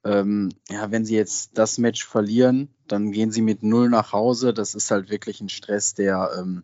ähm, 0.04 0.50
ja, 0.70 0.92
wenn 0.92 1.06
sie 1.06 1.16
jetzt 1.16 1.58
das 1.58 1.78
Match 1.78 2.06
verlieren, 2.06 2.70
dann 2.88 3.12
gehen 3.12 3.32
sie 3.32 3.42
mit 3.42 3.64
null 3.64 3.90
nach 3.90 4.12
Hause. 4.12 4.54
Das 4.54 4.76
ist 4.76 4.92
halt 4.92 5.10
wirklich 5.10 5.42
ein 5.42 5.50
Stress, 5.50 5.94
der 5.94 6.32
ähm, 6.38 6.64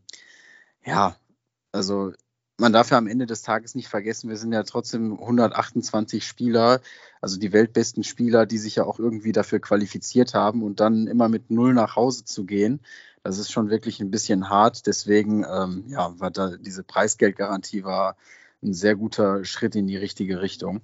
ja, 0.85 1.15
also 1.71 2.13
man 2.59 2.73
darf 2.73 2.91
ja 2.91 2.97
am 2.97 3.07
Ende 3.07 3.25
des 3.25 3.41
Tages 3.41 3.73
nicht 3.73 3.87
vergessen, 3.87 4.29
wir 4.29 4.37
sind 4.37 4.51
ja 4.51 4.63
trotzdem 4.63 5.13
128 5.13 6.25
Spieler, 6.25 6.81
also 7.21 7.39
die 7.39 7.53
weltbesten 7.53 8.03
Spieler, 8.03 8.45
die 8.45 8.57
sich 8.57 8.75
ja 8.75 8.83
auch 8.83 8.99
irgendwie 8.99 9.31
dafür 9.31 9.59
qualifiziert 9.59 10.33
haben 10.33 10.61
und 10.63 10.79
dann 10.79 11.07
immer 11.07 11.29
mit 11.29 11.49
null 11.49 11.73
nach 11.73 11.95
Hause 11.95 12.25
zu 12.25 12.45
gehen. 12.45 12.81
Das 13.29 13.37
ist 13.37 13.51
schon 13.51 13.69
wirklich 13.69 13.99
ein 13.99 14.09
bisschen 14.09 14.49
hart. 14.49 14.87
Deswegen, 14.87 15.45
ähm, 15.47 15.83
ja, 15.87 16.19
war 16.19 16.31
da 16.31 16.57
diese 16.57 16.83
Preisgeldgarantie 16.83 17.83
war 17.83 18.17
ein 18.63 18.73
sehr 18.73 18.95
guter 18.95 19.45
Schritt 19.45 19.75
in 19.75 19.85
die 19.85 19.97
richtige 19.97 20.41
Richtung. 20.41 20.81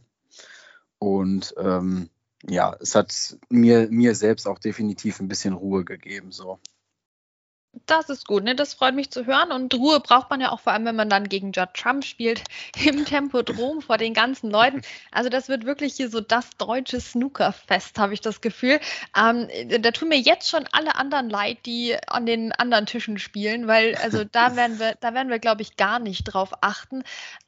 Und 0.99 1.55
ähm, 1.57 2.11
ja, 2.47 2.77
es 2.79 2.93
hat 2.93 3.39
mir, 3.49 3.87
mir 3.89 4.13
selbst 4.13 4.47
auch 4.47 4.59
definitiv 4.59 5.19
ein 5.19 5.27
bisschen 5.27 5.55
Ruhe 5.55 5.83
gegeben. 5.85 6.31
So. 6.31 6.59
Das 7.85 8.09
ist 8.09 8.27
gut, 8.27 8.43
ne? 8.43 8.55
Das 8.55 8.73
freut 8.73 8.95
mich 8.95 9.11
zu 9.11 9.25
hören. 9.25 9.51
Und 9.51 9.73
Ruhe 9.73 9.99
braucht 9.99 10.29
man 10.29 10.41
ja 10.41 10.51
auch 10.51 10.59
vor 10.59 10.73
allem, 10.73 10.85
wenn 10.85 10.95
man 10.95 11.09
dann 11.09 11.29
gegen 11.29 11.51
Judd 11.51 11.73
Trump 11.73 12.03
spielt, 12.05 12.43
im 12.85 13.05
Tempodrom 13.05 13.81
vor 13.81 13.97
den 13.97 14.13
ganzen 14.13 14.49
Leuten. 14.49 14.81
Also 15.11 15.29
das 15.29 15.49
wird 15.49 15.65
wirklich 15.65 15.95
hier 15.95 16.09
so 16.09 16.21
das 16.21 16.49
deutsche 16.57 16.99
Snookerfest, 16.99 17.99
habe 17.99 18.13
ich 18.13 18.21
das 18.21 18.41
Gefühl. 18.41 18.79
Ähm, 19.17 19.47
da 19.81 19.91
tun 19.91 20.09
mir 20.09 20.19
jetzt 20.19 20.49
schon 20.49 20.65
alle 20.71 20.95
anderen 20.95 21.29
leid, 21.29 21.59
die 21.65 21.95
an 22.07 22.25
den 22.25 22.51
anderen 22.53 22.85
Tischen 22.85 23.19
spielen, 23.19 23.67
weil 23.67 23.95
also 23.95 24.23
da 24.23 24.55
werden 24.55 24.79
wir, 24.79 24.95
da 24.99 25.13
werden 25.13 25.29
wir, 25.29 25.39
glaube 25.39 25.61
ich, 25.61 25.77
gar 25.77 25.99
nicht 25.99 26.23
drauf 26.23 26.51
achten. 26.61 27.03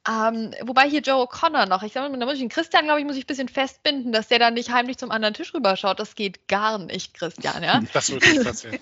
Ähm, 0.07 0.53
wobei 0.61 0.89
hier 0.89 1.01
Joe 1.01 1.27
O'Connor 1.27 1.67
noch, 1.67 1.83
ich 1.83 1.93
sage 1.93 2.09
mal, 2.09 2.19
da 2.19 2.25
muss 2.25 2.35
ich 2.35 2.41
den 2.41 2.49
Christian, 2.49 2.85
glaube 2.85 2.99
ich, 2.99 3.05
muss 3.05 3.17
ich 3.17 3.23
ein 3.23 3.27
bisschen 3.27 3.49
festbinden, 3.49 4.11
dass 4.11 4.27
der 4.27 4.39
dann 4.39 4.53
nicht 4.53 4.71
heimlich 4.71 4.97
zum 4.97 5.11
anderen 5.11 5.33
Tisch 5.33 5.53
rüberschaut. 5.53 5.99
Das 5.99 6.15
geht 6.15 6.47
gar 6.47 6.77
nicht, 6.77 7.13
Christian, 7.13 7.63
ja. 7.63 7.81
Das 7.93 8.09
wird 8.09 8.25
nicht 8.25 8.43
passieren. 8.43 8.79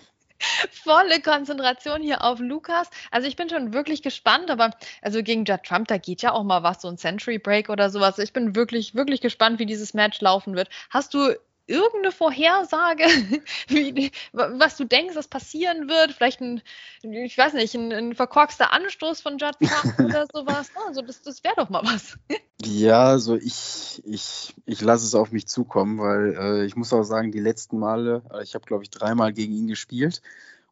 Volle 0.72 1.22
Konzentration 1.22 2.02
hier 2.02 2.24
auf 2.24 2.40
Lukas. 2.40 2.90
Also 3.12 3.28
ich 3.28 3.36
bin 3.36 3.50
schon 3.50 3.74
wirklich 3.74 4.02
gespannt, 4.02 4.50
aber 4.50 4.72
also 5.02 5.24
gegen 5.24 5.46
Judd 5.46 5.64
Trump, 5.64 5.88
da 5.88 5.98
geht 5.98 6.22
ja 6.22 6.32
auch 6.32 6.44
mal 6.44 6.64
was, 6.64 6.82
so 6.82 6.88
ein 6.88 6.98
Century 6.98 7.38
Break 7.38 7.70
oder 7.70 7.90
sowas. 7.90 8.20
Ich 8.20 8.34
bin 8.34 8.56
wirklich, 8.56 8.96
wirklich 8.96 9.22
gespannt, 9.22 9.60
wie 9.60 9.66
dieses 9.66 9.94
Match 9.94 10.22
laufen 10.22 10.56
wird. 10.56 10.70
Hast 10.90 11.14
du 11.14 11.36
irgendeine 11.68 12.12
Vorhersage, 12.12 13.04
wie, 13.68 14.12
was 14.32 14.78
du 14.78 14.86
denkst, 14.86 15.16
was 15.16 15.28
passieren 15.28 15.90
wird? 15.90 16.12
Vielleicht 16.12 16.42
ein, 16.42 16.62
ich 17.02 17.38
weiß 17.38 17.54
nicht, 17.54 17.74
ein, 17.76 17.92
ein 17.92 18.16
verkorkster 18.16 18.72
Anstoß 18.72 19.22
von 19.22 19.38
Judd 19.38 19.56
oder 20.00 20.28
sowas. 20.32 20.70
Also 20.88 21.02
das, 21.02 21.22
das 21.22 21.44
wäre 21.44 21.56
doch 21.58 21.70
mal 21.70 21.84
was. 21.84 22.18
Ja, 22.64 23.04
also 23.04 23.36
ich, 23.36 24.02
ich, 24.06 24.56
ich 24.66 24.82
lasse 24.82 25.06
es 25.06 25.14
auf 25.14 25.32
mich 25.32 25.46
zukommen, 25.46 26.00
weil 26.00 26.36
äh, 26.36 26.66
ich 26.66 26.76
muss 26.76 26.94
auch 26.94 27.04
sagen, 27.04 27.32
die 27.32 27.42
letzten 27.42 27.78
Male, 27.78 28.24
äh, 28.34 28.44
ich 28.44 28.56
habe 28.56 28.66
glaube 28.66 28.82
ich 28.82 28.90
dreimal 28.90 29.34
gegen 29.34 29.54
ihn 29.54 29.68
gespielt 29.68 30.22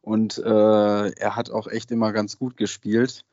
und 0.00 0.38
äh, 0.38 1.10
er 1.10 1.36
hat 1.36 1.50
auch 1.50 1.68
echt 1.68 1.90
immer 1.90 2.12
ganz 2.12 2.38
gut 2.38 2.56
gespielt. 2.56 3.24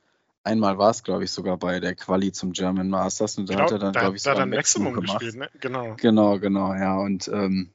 Einmal 0.44 0.78
war 0.78 0.90
es, 0.90 1.04
glaube 1.04 1.24
ich, 1.24 1.32
sogar 1.32 1.58
bei 1.58 1.80
der 1.80 1.96
Quali 1.96 2.32
zum 2.32 2.52
German 2.52 2.90
Masters 2.90 3.38
und 3.38 3.50
da 3.50 3.54
genau, 3.54 3.66
hat 3.66 3.72
er 3.74 3.80
dann, 3.80 3.94
glaube 3.94 4.16
ich, 4.16 4.24
da 4.24 4.32
sogar 4.32 4.46
ein 4.46 4.50
Maximum, 4.50 4.94
Maximum 4.94 5.06
gemacht. 5.06 5.20
Gespielt, 5.20 5.36
ne? 5.36 5.50
Genau. 5.60 5.96
Genau, 5.98 6.40
genau, 6.40 6.74
ja. 6.74 6.98
Und 6.98 7.28
ähm, 7.28 7.72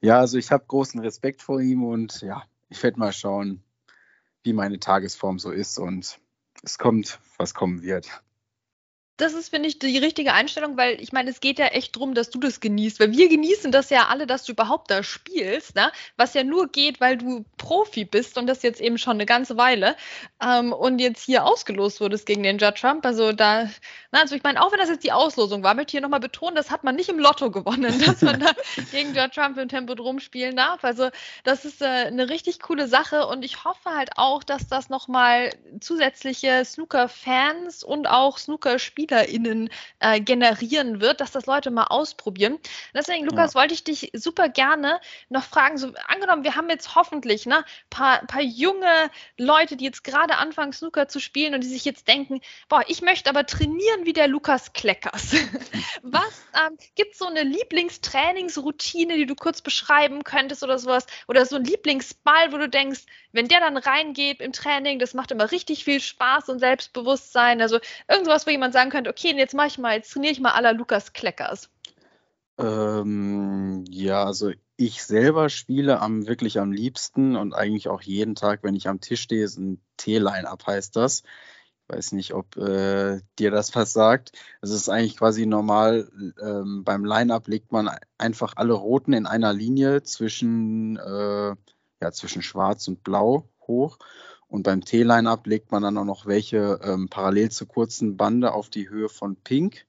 ja, 0.00 0.18
also 0.20 0.38
ich 0.38 0.52
habe 0.52 0.64
großen 0.66 1.00
Respekt 1.00 1.42
vor 1.42 1.60
ihm 1.60 1.84
und 1.84 2.20
ja, 2.22 2.44
ich 2.68 2.82
werde 2.82 2.98
mal 2.98 3.12
schauen, 3.12 3.62
wie 4.42 4.52
meine 4.52 4.78
Tagesform 4.78 5.38
so 5.38 5.50
ist 5.50 5.78
und 5.78 6.18
es 6.62 6.78
kommt, 6.78 7.18
was 7.38 7.54
kommen 7.54 7.82
wird 7.82 8.22
das 9.20 9.34
ist, 9.34 9.50
finde 9.50 9.68
ich, 9.68 9.78
die 9.78 9.98
richtige 9.98 10.32
Einstellung, 10.32 10.76
weil 10.76 11.00
ich 11.00 11.12
meine, 11.12 11.30
es 11.30 11.40
geht 11.40 11.58
ja 11.58 11.66
echt 11.66 11.94
darum, 11.94 12.14
dass 12.14 12.30
du 12.30 12.40
das 12.40 12.60
genießt, 12.60 13.00
weil 13.00 13.12
wir 13.12 13.28
genießen 13.28 13.70
das 13.70 13.90
ja 13.90 14.06
alle, 14.08 14.26
dass 14.26 14.44
du 14.44 14.52
überhaupt 14.52 14.90
da 14.90 15.02
spielst, 15.02 15.76
ne? 15.76 15.92
was 16.16 16.34
ja 16.34 16.42
nur 16.42 16.68
geht, 16.68 17.00
weil 17.00 17.18
du 17.18 17.44
Profi 17.58 18.04
bist 18.04 18.38
und 18.38 18.46
das 18.46 18.62
jetzt 18.62 18.80
eben 18.80 18.98
schon 18.98 19.14
eine 19.14 19.26
ganze 19.26 19.56
Weile 19.56 19.96
ähm, 20.42 20.72
und 20.72 21.00
jetzt 21.00 21.24
hier 21.24 21.44
ausgelost 21.44 22.00
wurdest 22.00 22.24
gegen 22.26 22.42
den 22.42 22.58
Judge 22.58 22.80
Trump. 22.80 23.04
Also 23.04 23.32
da, 23.32 23.68
na, 24.10 24.20
also 24.20 24.34
ich 24.34 24.42
meine, 24.42 24.62
auch 24.62 24.72
wenn 24.72 24.78
das 24.78 24.88
jetzt 24.88 25.04
die 25.04 25.12
Auslosung 25.12 25.62
war, 25.62 25.74
möchte 25.74 25.90
ich 25.90 25.92
hier 25.92 26.00
nochmal 26.00 26.20
betonen, 26.20 26.54
das 26.54 26.70
hat 26.70 26.84
man 26.84 26.96
nicht 26.96 27.10
im 27.10 27.18
Lotto 27.18 27.50
gewonnen, 27.50 28.00
dass 28.06 28.22
man 28.22 28.40
da 28.40 28.52
gegen 28.90 29.14
Judge 29.14 29.32
Trump 29.34 29.58
im 29.58 29.68
Tempodrom 29.68 30.20
spielen 30.20 30.56
darf. 30.56 30.82
Also 30.82 31.10
das 31.44 31.64
ist 31.64 31.82
äh, 31.82 31.86
eine 31.86 32.30
richtig 32.30 32.60
coole 32.60 32.88
Sache 32.88 33.26
und 33.26 33.44
ich 33.44 33.64
hoffe 33.64 33.90
halt 33.90 34.10
auch, 34.16 34.42
dass 34.42 34.66
das 34.66 34.88
nochmal 34.88 35.50
zusätzliche 35.80 36.64
Snooker-Fans 36.64 37.84
und 37.84 38.08
auch 38.08 38.38
Snooker-Spieler 38.38 39.09
SpielerInnen 39.10 39.70
äh, 39.98 40.20
generieren 40.20 41.00
wird, 41.00 41.20
dass 41.20 41.32
das 41.32 41.46
Leute 41.46 41.70
mal 41.70 41.84
ausprobieren. 41.84 42.58
Deswegen, 42.94 43.26
Lukas, 43.26 43.54
ja. 43.54 43.60
wollte 43.60 43.74
ich 43.74 43.84
dich 43.84 44.10
super 44.14 44.48
gerne 44.48 45.00
noch 45.28 45.44
fragen, 45.44 45.78
so 45.78 45.92
angenommen, 46.06 46.44
wir 46.44 46.54
haben 46.54 46.70
jetzt 46.70 46.94
hoffentlich 46.94 47.46
ein 47.46 47.50
ne, 47.50 47.64
paar, 47.90 48.24
paar 48.26 48.42
junge 48.42 49.10
Leute, 49.36 49.76
die 49.76 49.84
jetzt 49.84 50.04
gerade 50.04 50.36
anfangen, 50.36 50.72
Snooker 50.72 51.08
zu 51.08 51.20
spielen 51.20 51.54
und 51.54 51.64
die 51.64 51.68
sich 51.68 51.84
jetzt 51.84 52.06
denken, 52.08 52.40
boah, 52.68 52.82
ich 52.86 53.02
möchte 53.02 53.30
aber 53.30 53.46
trainieren 53.46 54.04
wie 54.04 54.12
der 54.12 54.28
Lukas 54.28 54.72
Kleckers. 54.72 55.32
Was 56.02 56.44
ähm, 56.54 56.76
gibt 56.94 57.12
es 57.12 57.18
so 57.18 57.26
eine 57.26 57.42
Lieblingstrainingsroutine, 57.42 59.16
die 59.16 59.26
du 59.26 59.34
kurz 59.34 59.60
beschreiben 59.60 60.24
könntest 60.24 60.62
oder 60.62 60.78
sowas? 60.78 61.06
Oder 61.26 61.46
so 61.46 61.56
ein 61.56 61.64
Lieblingsball, 61.64 62.52
wo 62.52 62.58
du 62.58 62.68
denkst, 62.68 63.00
wenn 63.32 63.48
der 63.48 63.60
dann 63.60 63.76
reingeht 63.76 64.40
im 64.40 64.52
Training, 64.52 64.98
das 64.98 65.14
macht 65.14 65.30
immer 65.30 65.50
richtig 65.50 65.84
viel 65.84 66.00
Spaß 66.00 66.48
und 66.48 66.58
Selbstbewusstsein. 66.58 67.60
Also 67.60 67.78
irgendwas, 68.08 68.46
wo 68.46 68.50
jemand 68.50 68.72
sagen 68.72 68.90
könnte, 68.90 68.99
okay, 69.08 69.34
jetzt 69.36 69.54
mache 69.54 69.68
ich 69.68 69.78
mal, 69.78 69.96
jetzt 69.96 70.12
trainiere 70.12 70.32
ich 70.32 70.40
mal 70.40 70.52
aller 70.52 70.72
Lukas 70.72 71.12
Kleckers. 71.12 71.70
Ähm, 72.58 73.84
ja, 73.88 74.24
also 74.24 74.52
ich 74.76 75.02
selber 75.02 75.48
spiele 75.48 76.00
am 76.00 76.26
wirklich 76.26 76.58
am 76.58 76.72
liebsten 76.72 77.36
und 77.36 77.54
eigentlich 77.54 77.88
auch 77.88 78.02
jeden 78.02 78.34
Tag, 78.34 78.62
wenn 78.62 78.74
ich 78.74 78.88
am 78.88 79.00
Tisch 79.00 79.22
stehe, 79.22 79.44
ist 79.44 79.58
ein 79.58 79.82
T-Line-Up 79.96 80.66
heißt 80.66 80.96
das. 80.96 81.22
Ich 81.88 81.96
weiß 81.96 82.12
nicht, 82.12 82.34
ob 82.34 82.56
äh, 82.56 83.20
dir 83.38 83.50
das 83.50 83.74
was 83.74 83.92
sagt. 83.92 84.32
Es 84.60 84.70
ist 84.70 84.88
eigentlich 84.88 85.16
quasi 85.16 85.46
normal. 85.46 86.10
Ähm, 86.40 86.84
beim 86.84 87.04
Line-Up 87.04 87.48
legt 87.48 87.72
man 87.72 87.90
einfach 88.18 88.54
alle 88.56 88.74
Roten 88.74 89.12
in 89.12 89.26
einer 89.26 89.52
Linie 89.52 90.02
zwischen 90.02 90.96
äh, 90.98 91.54
ja, 92.00 92.12
zwischen 92.12 92.42
Schwarz 92.42 92.88
und 92.88 93.02
Blau 93.04 93.48
hoch. 93.66 93.98
Und 94.50 94.64
beim 94.64 94.84
T-Line-Up 94.84 95.46
legt 95.46 95.70
man 95.70 95.84
dann 95.84 95.96
auch 95.96 96.04
noch 96.04 96.26
welche 96.26 96.80
ähm, 96.82 97.08
parallel 97.08 97.52
zur 97.52 97.68
kurzen 97.68 98.16
Bande 98.16 98.52
auf 98.52 98.68
die 98.68 98.88
Höhe 98.88 99.08
von 99.08 99.36
Pink 99.36 99.86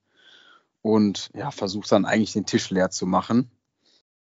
und 0.82 1.30
ja, 1.34 1.50
versucht 1.50 1.90
dann 1.90 2.04
eigentlich 2.04 2.32
den 2.32 2.46
Tisch 2.46 2.70
leer 2.70 2.90
zu 2.90 3.04
machen. 3.04 3.50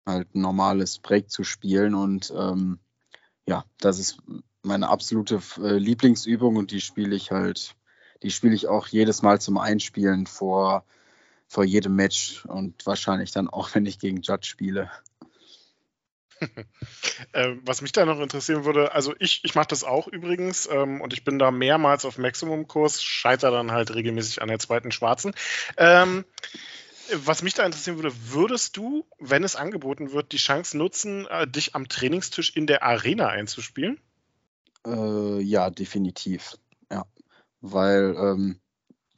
Halt 0.05 0.35
ein 0.35 0.43
normales 0.43 0.99
Break 0.99 1.31
zu 1.31 1.45
spielen. 1.45 1.95
Und 1.95 2.31
ähm, 2.37 2.79
ja, 3.47 3.65
das 3.81 3.99
ist 3.99 4.19
meine 4.63 4.91
absolute 4.91 5.41
äh, 5.63 5.79
Lieblingsübung 5.79 6.57
und 6.57 6.73
die 6.73 6.83
spiele 6.83 7.17
ich 7.17 7.31
halt, 7.31 7.75
die 8.23 8.31
spiele 8.31 8.55
ich 8.55 8.67
auch 8.69 8.87
jedes 8.89 9.23
Mal 9.23 9.41
zum 9.41 9.57
Einspielen 9.57 10.27
vor, 10.27 10.85
vor 11.47 11.65
jedem 11.65 11.95
Match 11.95 12.45
und 12.45 12.85
wahrscheinlich 12.85 13.31
dann 13.31 13.49
auch, 13.49 13.71
wenn 13.75 13.87
ich 13.87 13.99
gegen 13.99 14.21
Judge 14.21 14.47
spiele. 14.47 14.91
Ähm, 17.35 17.61
was 17.65 17.83
mich 17.83 17.93
da 17.93 18.05
noch 18.05 18.21
interessieren 18.21 18.65
würde, 18.65 18.93
also 18.93 19.15
ich, 19.19 19.41
ich 19.45 19.55
mache 19.55 19.69
das 19.69 19.85
auch 19.85 20.09
übrigens 20.09 20.69
ähm, 20.71 21.01
und 21.01 21.13
ich 21.13 21.25
bin 21.25 21.39
da 21.39 21.51
mehrmals 21.51 22.05
auf 22.05 22.19
Maximum-Kurs, 22.19 23.03
scheitere 23.03 23.53
dann 23.53 23.73
halt 23.73 23.95
regelmäßig 23.95 24.43
an 24.43 24.49
der 24.49 24.59
zweiten 24.59 24.93
Schwarzen. 24.93 25.35
Ähm, 25.77 26.25
was 27.15 27.43
mich 27.43 27.55
da 27.55 27.65
interessieren 27.65 27.97
würde, 27.97 28.15
würdest 28.31 28.77
du, 28.77 29.07
wenn 29.19 29.45
es 29.45 29.57
angeboten 29.57 30.13
wird, 30.13 30.33
die 30.33 30.37
Chance 30.37 30.77
nutzen, 30.77 31.27
äh, 31.27 31.47
dich 31.47 31.75
am 31.75 31.89
Trainingstisch 31.89 32.55
in 32.55 32.67
der 32.67 32.83
Arena 32.83 33.29
einzuspielen? 33.29 33.99
Äh, 34.87 35.41
ja, 35.41 35.71
definitiv. 35.71 36.57
Ja, 36.91 37.07
weil 37.61 38.15
ähm, 38.19 38.61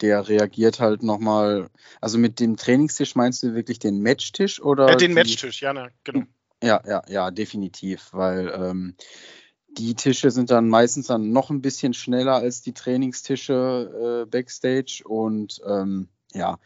der 0.01 0.29
reagiert 0.29 0.81
halt 0.81 1.03
nochmal. 1.03 1.71
Also 2.01 2.19
mit 2.19 2.41
dem 2.41 2.57
Trainingstisch 2.57 3.15
meinst 3.15 3.43
du 3.43 3.55
wirklich 3.55 3.79
den 3.79 4.01
Matchtisch 4.03 4.61
oder? 4.61 4.91
Äh, 4.91 4.97
den 4.97 5.15
Matchtisch, 5.15 5.61
ja, 5.61 5.73
ne, 5.73 5.91
genau. 6.05 6.25
Ja, 6.63 6.83
ja, 6.87 7.03
ja, 7.09 7.31
definitiv, 7.31 8.09
weil 8.13 8.49
ähm, 8.55 8.95
die 9.79 9.95
Tische 9.95 10.31
sind 10.31 10.51
dann 10.51 10.69
meistens 10.69 11.07
dann 11.07 11.33
noch 11.33 11.51
ein 11.51 11.63
bisschen 11.63 11.95
schneller 11.95 12.35
als 12.37 12.61
die 12.63 12.75
Trainingstische 12.75 14.25
äh, 14.27 14.31
backstage 14.31 15.03
und 15.07 15.61
ähm, 15.67 16.09
ja, 16.35 16.59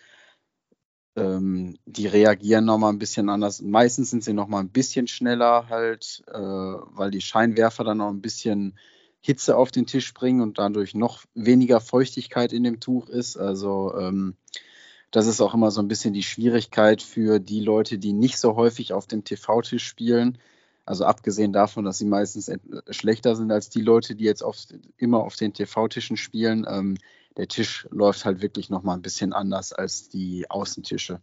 ähm, 1.17 1.77
die 1.87 2.07
reagieren 2.07 2.65
nochmal 2.65 2.93
ein 2.93 2.99
bisschen 2.99 3.29
anders. 3.29 3.63
Meistens 3.63 4.11
sind 4.11 4.25
sie 4.25 4.33
nochmal 4.33 4.63
ein 4.63 4.71
bisschen 4.71 5.07
schneller 5.07 5.69
halt, 5.69 6.23
äh, 6.29 6.33
weil 6.39 7.11
die 7.11 7.21
Scheinwerfer 7.21 7.85
dann 7.85 7.99
noch 7.99 8.11
ein 8.11 8.21
bisschen 8.21 8.77
Hitze 9.21 9.57
auf 9.57 9.71
den 9.71 9.87
Tisch 9.87 10.13
bringen 10.13 10.41
und 10.41 10.59
dadurch 10.59 10.95
noch 10.95 11.25
weniger 11.35 11.81
Feuchtigkeit 11.81 12.53
in 12.53 12.65
dem 12.65 12.81
Tuch 12.81 13.09
ist. 13.09 13.37
Also 13.37 13.95
ähm, 13.97 14.37
das 15.15 15.29
ist 15.29 15.41
auch 15.41 15.55
immer 15.55 15.71
so 15.71 15.81
ein 15.81 15.87
bisschen 15.87 16.13
die 16.13 16.25
Schwierigkeit 16.25 17.01
für 17.01 17.39
die 17.39 17.61
Leute, 17.61 17.99
die 17.99 18.13
nicht 18.13 18.37
so 18.37 18.57
häufig 18.57 18.93
auf 18.93 19.07
dem 19.07 19.23
TV-Tisch 19.23 19.87
spielen. 19.87 20.39
Also 20.85 21.05
abgesehen 21.05 21.53
davon, 21.53 21.85
dass 21.85 21.99
sie 21.99 22.05
meistens 22.05 22.51
schlechter 22.91 23.37
sind 23.37 23.53
als 23.53 23.71
die 23.71 23.81
Leute, 23.81 24.17
die 24.17 24.25
jetzt 24.25 24.43
auf, 24.43 24.57
immer 24.97 25.21
auf 25.21 25.37
den 25.37 25.55
TV-Tischen 25.55 26.17
spielen. 26.17 26.67
Ähm, 26.69 26.99
der 27.37 27.47
Tisch 27.47 27.87
läuft 27.93 28.25
halt 28.25 28.43
wirklich 28.43 28.71
noch 28.71 28.83
mal 28.83 28.95
ein 28.95 29.03
bisschen 29.03 29.33
anders 29.33 29.73
als 29.73 30.09
die 30.09 30.51
Außentische. 30.51 31.23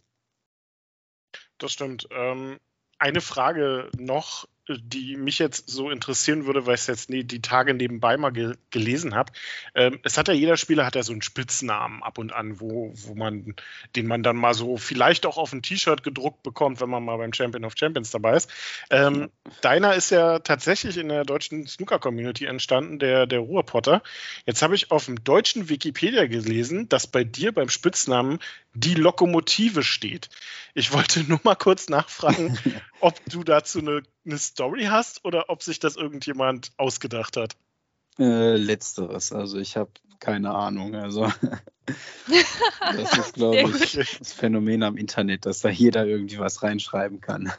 Das 1.57 1.73
stimmt. 1.73 2.07
Ähm, 2.11 2.59
eine 2.97 3.19
Frage 3.19 3.89
noch 3.97 4.47
die 4.79 5.17
mich 5.17 5.39
jetzt 5.39 5.69
so 5.69 5.89
interessieren 5.89 6.45
würde, 6.45 6.65
weil 6.65 6.75
ich 6.75 6.81
es 6.81 6.87
jetzt 6.87 7.09
nie, 7.09 7.23
die 7.23 7.41
Tage 7.41 7.73
nebenbei 7.73 8.17
mal 8.17 8.31
ge 8.31 8.55
gelesen 8.69 9.15
habe. 9.15 9.31
Ähm, 9.75 9.99
es 10.03 10.17
hat 10.17 10.27
ja 10.27 10.33
jeder 10.33 10.57
Spieler 10.57 10.85
hat 10.85 10.95
ja 10.95 11.03
so 11.03 11.11
einen 11.11 11.21
Spitznamen 11.21 12.03
ab 12.03 12.17
und 12.17 12.33
an, 12.33 12.59
wo, 12.59 12.93
wo 12.95 13.15
man, 13.15 13.55
den 13.95 14.07
man 14.07 14.23
dann 14.23 14.37
mal 14.37 14.53
so 14.53 14.77
vielleicht 14.77 15.25
auch 15.25 15.37
auf 15.37 15.53
ein 15.53 15.61
T-Shirt 15.61 16.03
gedruckt 16.03 16.43
bekommt, 16.43 16.81
wenn 16.81 16.89
man 16.89 17.03
mal 17.03 17.17
beim 17.17 17.33
Champion 17.33 17.65
of 17.65 17.73
Champions 17.77 18.11
dabei 18.11 18.37
ist. 18.37 18.49
Ähm, 18.89 19.29
deiner 19.61 19.95
ist 19.95 20.09
ja 20.11 20.39
tatsächlich 20.39 20.97
in 20.97 21.09
der 21.09 21.25
deutschen 21.25 21.67
Snooker-Community 21.67 22.45
entstanden, 22.45 22.99
der, 22.99 23.27
der 23.27 23.39
Ruhrpotter. 23.39 24.01
Jetzt 24.45 24.61
habe 24.61 24.75
ich 24.75 24.91
auf 24.91 25.05
dem 25.05 25.23
deutschen 25.23 25.69
Wikipedia 25.69 26.27
gelesen, 26.27 26.87
dass 26.89 27.07
bei 27.07 27.23
dir 27.23 27.51
beim 27.51 27.69
Spitznamen 27.69 28.39
die 28.73 28.95
Lokomotive 28.95 29.83
steht. 29.83 30.29
Ich 30.73 30.93
wollte 30.93 31.23
nur 31.23 31.39
mal 31.43 31.55
kurz 31.55 31.89
nachfragen, 31.89 32.57
ob 32.99 33.19
du 33.25 33.43
dazu 33.43 33.79
eine 33.79 34.03
eine 34.25 34.37
Story 34.37 34.85
hast 34.85 35.25
oder 35.25 35.49
ob 35.49 35.63
sich 35.63 35.79
das 35.79 35.95
irgendjemand 35.95 36.71
ausgedacht 36.77 37.37
hat. 37.37 37.55
Äh, 38.19 38.55
letzteres, 38.55 39.31
also 39.31 39.57
ich 39.57 39.77
habe 39.77 39.91
keine 40.19 40.51
Ahnung. 40.51 40.95
Also 40.95 41.25
das 42.93 43.17
ist, 43.17 43.33
glaube 43.33 43.71
ich, 43.83 43.93
das 44.19 44.33
Phänomen 44.33 44.83
am 44.83 44.97
Internet, 44.97 45.45
dass 45.45 45.61
da 45.61 45.69
jeder 45.69 46.05
irgendwie 46.05 46.39
was 46.39 46.61
reinschreiben 46.61 47.21
kann. 47.21 47.51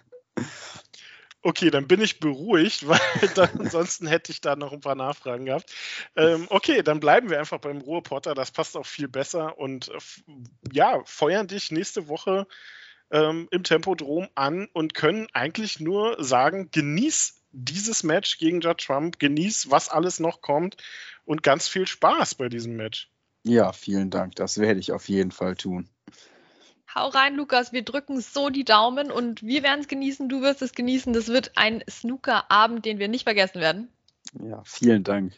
Okay, 1.43 1.71
dann 1.71 1.89
bin 1.89 2.01
ich 2.01 2.21
beruhigt, 2.21 2.87
weil 2.89 3.01
dann, 3.35 3.51
ansonsten 3.59 4.07
hätte 4.07 4.33
ich 4.33 4.41
da 4.41 4.57
noch 4.57 4.73
ein 4.73 4.81
paar 4.81 4.95
Nachfragen 4.95 5.45
gehabt. 5.45 5.73
Ähm, 6.17 6.47
okay, 6.51 6.83
dann 6.83 7.01
bleiben 7.01 7.31
wir 7.31 7.39
einfach 7.39 7.59
beim 7.59 7.81
Ruhrpotter. 7.81 8.35
Das 8.35 8.51
passt 8.51 8.77
auch 8.77 8.87
viel 8.87 9.09
besser. 9.09 9.59
Und 9.59 9.89
äh, 9.89 9.99
ja, 10.73 11.03
feuern 11.05 11.49
dich 11.49 11.71
nächste 11.71 12.09
Woche 12.09 12.47
ähm, 13.11 13.49
im 13.51 13.65
Tempodrom 13.65 14.29
an 14.35 14.69
und 14.73 14.95
können 14.95 15.27
eigentlich 15.33 15.81
nur 15.81 16.23
sagen, 16.23 16.71
genieß 16.71 17.43
dieses 17.53 18.03
Match 18.03 18.39
gegen 18.39 18.61
Judge 18.61 18.85
Trump, 18.87 19.19
genieß, 19.19 19.71
was 19.71 19.89
alles 19.89 20.21
noch 20.21 20.41
kommt 20.41 20.77
und 21.25 21.43
ganz 21.43 21.69
viel 21.69 21.87
Spaß 21.87 22.37
bei 22.37 22.49
diesem 22.49 22.77
Match. 22.77 23.11
Ja, 23.45 23.73
vielen 23.73 24.11
Dank. 24.11 24.37
Das 24.37 24.59
werde 24.59 24.81
ich 24.81 24.93
auf 24.93 25.09
jeden 25.09 25.33
Fall 25.33 25.57
tun. 25.57 25.89
Hau 26.95 27.09
rein, 27.09 27.37
Lukas. 27.37 27.73
Wir 27.73 27.83
drücken 27.83 28.21
so 28.21 28.51
die 28.51 28.65
Daumen 28.65 29.11
und 29.11 29.43
wir 29.43 29.63
werden 29.63 29.81
es 29.81 29.89
genießen. 29.89 30.29
Du 30.29 30.43
wirst 30.43 30.61
es 30.63 30.75
genießen. 30.75 31.13
Das 31.13 31.29
wird 31.29 31.53
ein 31.57 31.83
Snooker-Abend, 31.89 32.85
den 32.85 32.99
wir 32.99 33.09
nicht 33.09 33.25
vergessen 33.25 33.61
werden. 33.61 33.89
Ja, 34.41 34.63
vielen 34.65 35.05
Dank. 35.05 35.33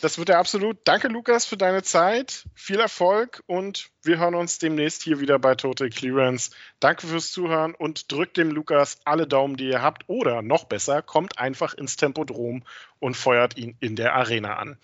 Das 0.00 0.16
wird 0.18 0.30
er 0.30 0.38
absolut. 0.38 0.78
Danke, 0.84 1.08
Lukas, 1.08 1.44
für 1.44 1.56
deine 1.56 1.82
Zeit. 1.82 2.46
Viel 2.54 2.80
Erfolg 2.80 3.42
und 3.46 3.90
wir 4.02 4.18
hören 4.18 4.34
uns 4.34 4.58
demnächst 4.58 5.02
hier 5.02 5.20
wieder 5.20 5.38
bei 5.38 5.54
Total 5.54 5.90
Clearance. 5.90 6.50
Danke 6.78 7.06
fürs 7.06 7.32
Zuhören 7.32 7.74
und 7.74 8.10
drückt 8.10 8.36
dem 8.36 8.50
Lukas 8.50 8.98
alle 9.04 9.26
Daumen, 9.26 9.56
die 9.56 9.68
ihr 9.68 9.82
habt. 9.82 10.04
Oder 10.08 10.40
noch 10.40 10.64
besser, 10.64 11.02
kommt 11.02 11.38
einfach 11.38 11.74
ins 11.74 11.96
Tempodrom 11.96 12.62
und 12.98 13.16
feuert 13.16 13.58
ihn 13.58 13.76
in 13.80 13.96
der 13.96 14.14
Arena 14.14 14.56
an. 14.56 14.78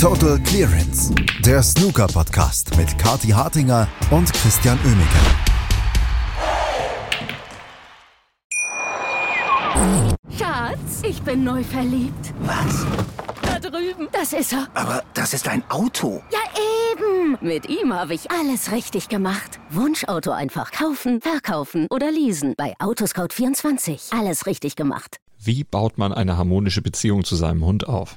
Total 0.00 0.38
Clearance, 0.38 1.14
der 1.44 1.62
Snooker-Podcast 1.62 2.74
mit 2.78 2.96
Kati 2.96 3.28
Hartinger 3.28 3.86
und 4.10 4.32
Christian 4.32 4.78
Oemeke. 4.82 5.18
Schatz, 10.38 11.02
ich 11.06 11.20
bin 11.20 11.44
neu 11.44 11.62
verliebt. 11.62 12.32
Was? 12.40 12.86
Da 13.42 13.58
drüben. 13.58 14.08
Das 14.10 14.32
ist 14.32 14.54
er. 14.54 14.68
Aber 14.72 15.04
das 15.12 15.34
ist 15.34 15.46
ein 15.46 15.62
Auto. 15.68 16.22
Ja, 16.32 16.38
eben. 16.94 17.36
Mit 17.42 17.68
ihm 17.68 17.92
habe 17.92 18.14
ich 18.14 18.30
alles 18.30 18.72
richtig 18.72 19.10
gemacht. 19.10 19.60
Wunschauto 19.68 20.30
einfach 20.30 20.72
kaufen, 20.72 21.20
verkaufen 21.20 21.86
oder 21.90 22.10
leasen. 22.10 22.54
Bei 22.56 22.74
Autoscout24. 22.78 24.18
Alles 24.18 24.46
richtig 24.46 24.76
gemacht. 24.76 25.18
Wie 25.38 25.62
baut 25.62 25.98
man 25.98 26.14
eine 26.14 26.38
harmonische 26.38 26.80
Beziehung 26.80 27.22
zu 27.22 27.36
seinem 27.36 27.66
Hund 27.66 27.86
auf? 27.86 28.16